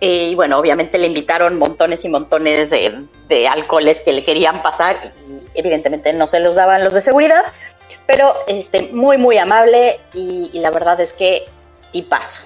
eh, 0.00 0.28
y 0.30 0.34
bueno, 0.34 0.58
obviamente 0.58 0.96
le 0.96 1.06
invitaron 1.06 1.58
montones 1.58 2.04
y 2.04 2.08
montones 2.08 2.70
de, 2.70 3.46
alcoholes 3.48 4.00
que 4.00 4.12
le 4.12 4.24
querían 4.24 4.62
pasar 4.62 4.98
y 5.28 5.58
evidentemente 5.58 6.12
no 6.14 6.26
se 6.26 6.40
los 6.40 6.56
daban 6.56 6.82
los 6.82 6.94
de 6.94 7.00
seguridad, 7.00 7.44
pero 8.06 8.34
este, 8.46 8.90
muy 8.92 9.18
muy 9.18 9.38
amable 9.38 10.00
y, 10.12 10.50
la 10.54 10.70
verdad 10.70 11.00
es 11.00 11.12
que 11.12 11.44
y 11.92 12.02
paso. 12.02 12.42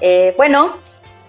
Eh, 0.00 0.34
bueno, 0.36 0.76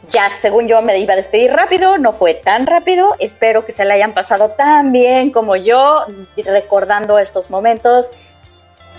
ya, 0.09 0.29
según 0.41 0.67
yo, 0.67 0.81
me 0.81 0.97
iba 0.97 1.13
a 1.13 1.15
despedir 1.15 1.51
rápido, 1.51 1.97
no 1.97 2.13
fue 2.13 2.33
tan 2.33 2.67
rápido. 2.67 3.15
Espero 3.19 3.65
que 3.65 3.71
se 3.71 3.85
le 3.85 3.93
hayan 3.93 4.13
pasado 4.13 4.49
tan 4.49 4.91
bien 4.91 5.31
como 5.31 5.55
yo, 5.55 6.05
recordando 6.35 7.19
estos 7.19 7.49
momentos. 7.49 8.11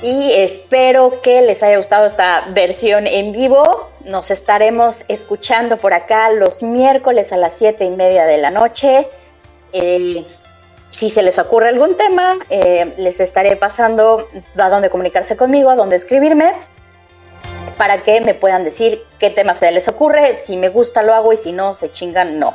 Y 0.03 0.33
espero 0.33 1.23
que 1.23 1.43
les 1.43 1.63
haya 1.63 1.77
gustado 1.77 2.07
esta 2.07 2.47
versión 2.51 3.07
en 3.07 3.33
vivo. 3.33 3.91
Nos 4.05 4.31
estaremos 4.31 5.05
escuchando 5.09 5.79
por 5.79 5.95
acá 5.95 6.31
los 6.31 6.63
miércoles 6.63 7.33
a 7.33 7.37
las 7.37 7.55
siete 7.55 7.85
y 7.85 7.91
media 7.91 8.25
de 8.25 8.39
la 8.39 8.51
noche. 8.51 9.09
Eh, 9.73 10.27
si 10.95 11.11
se 11.11 11.23
les 11.23 11.39
ocurre 11.39 11.69
algún 11.69 11.97
tema, 11.97 12.39
eh, 12.51 12.95
les 12.97 13.19
estaré 13.19 13.57
pasando 13.57 14.29
a 14.57 14.69
dónde 14.69 14.91
comunicarse 14.91 15.37
conmigo, 15.37 15.71
a 15.71 15.77
dónde 15.77 15.97
escribirme 15.97 16.53
para 17.77 18.05
que 18.05 18.21
me 18.21 18.35
puedan 18.35 18.63
decir 18.63 19.03
qué 19.19 19.31
tema 19.31 19.55
se 19.55 19.71
les 19.73 19.89
ocurre, 19.89 20.35
si 20.35 20.57
me 20.57 20.69
gusta 20.69 21.03
lo 21.03 21.13
hago 21.13 21.33
y 21.33 21.37
si 21.37 21.53
no, 21.53 21.75
se 21.75 21.91
chingan, 21.91 22.39
no. 22.39 22.55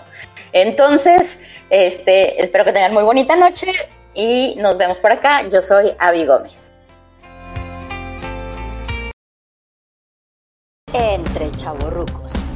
Entonces, 0.54 1.40
este, 1.70 2.42
espero 2.42 2.64
que 2.64 2.72
tengan 2.72 2.94
muy 2.94 3.04
bonita 3.04 3.36
noche 3.36 3.68
y 4.14 4.56
nos 4.58 4.78
vemos 4.78 5.00
por 5.00 5.12
acá. 5.12 5.42
Yo 5.50 5.62
soy 5.62 5.94
Avi 6.00 6.26
Gómez. 6.26 6.72
Entre 10.94 11.52
chavorrucos. 11.52 12.49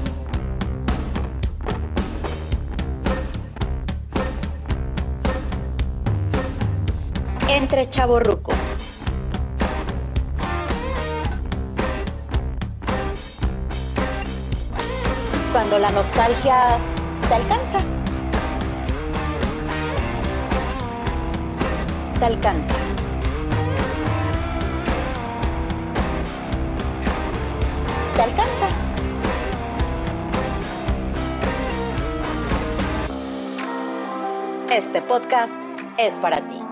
Entre 7.55 7.87
chavorrucos. 7.87 8.83
cuando 15.53 15.77
la 15.77 15.91
nostalgia 15.91 16.79
te 17.29 17.35
alcanza. 17.35 17.77
Te 22.19 22.25
alcanza. 22.25 22.73
Te 28.15 28.21
alcanza. 28.23 28.67
Este 34.71 35.03
podcast 35.03 35.55
es 35.99 36.15
para 36.15 36.37
ti. 36.49 36.62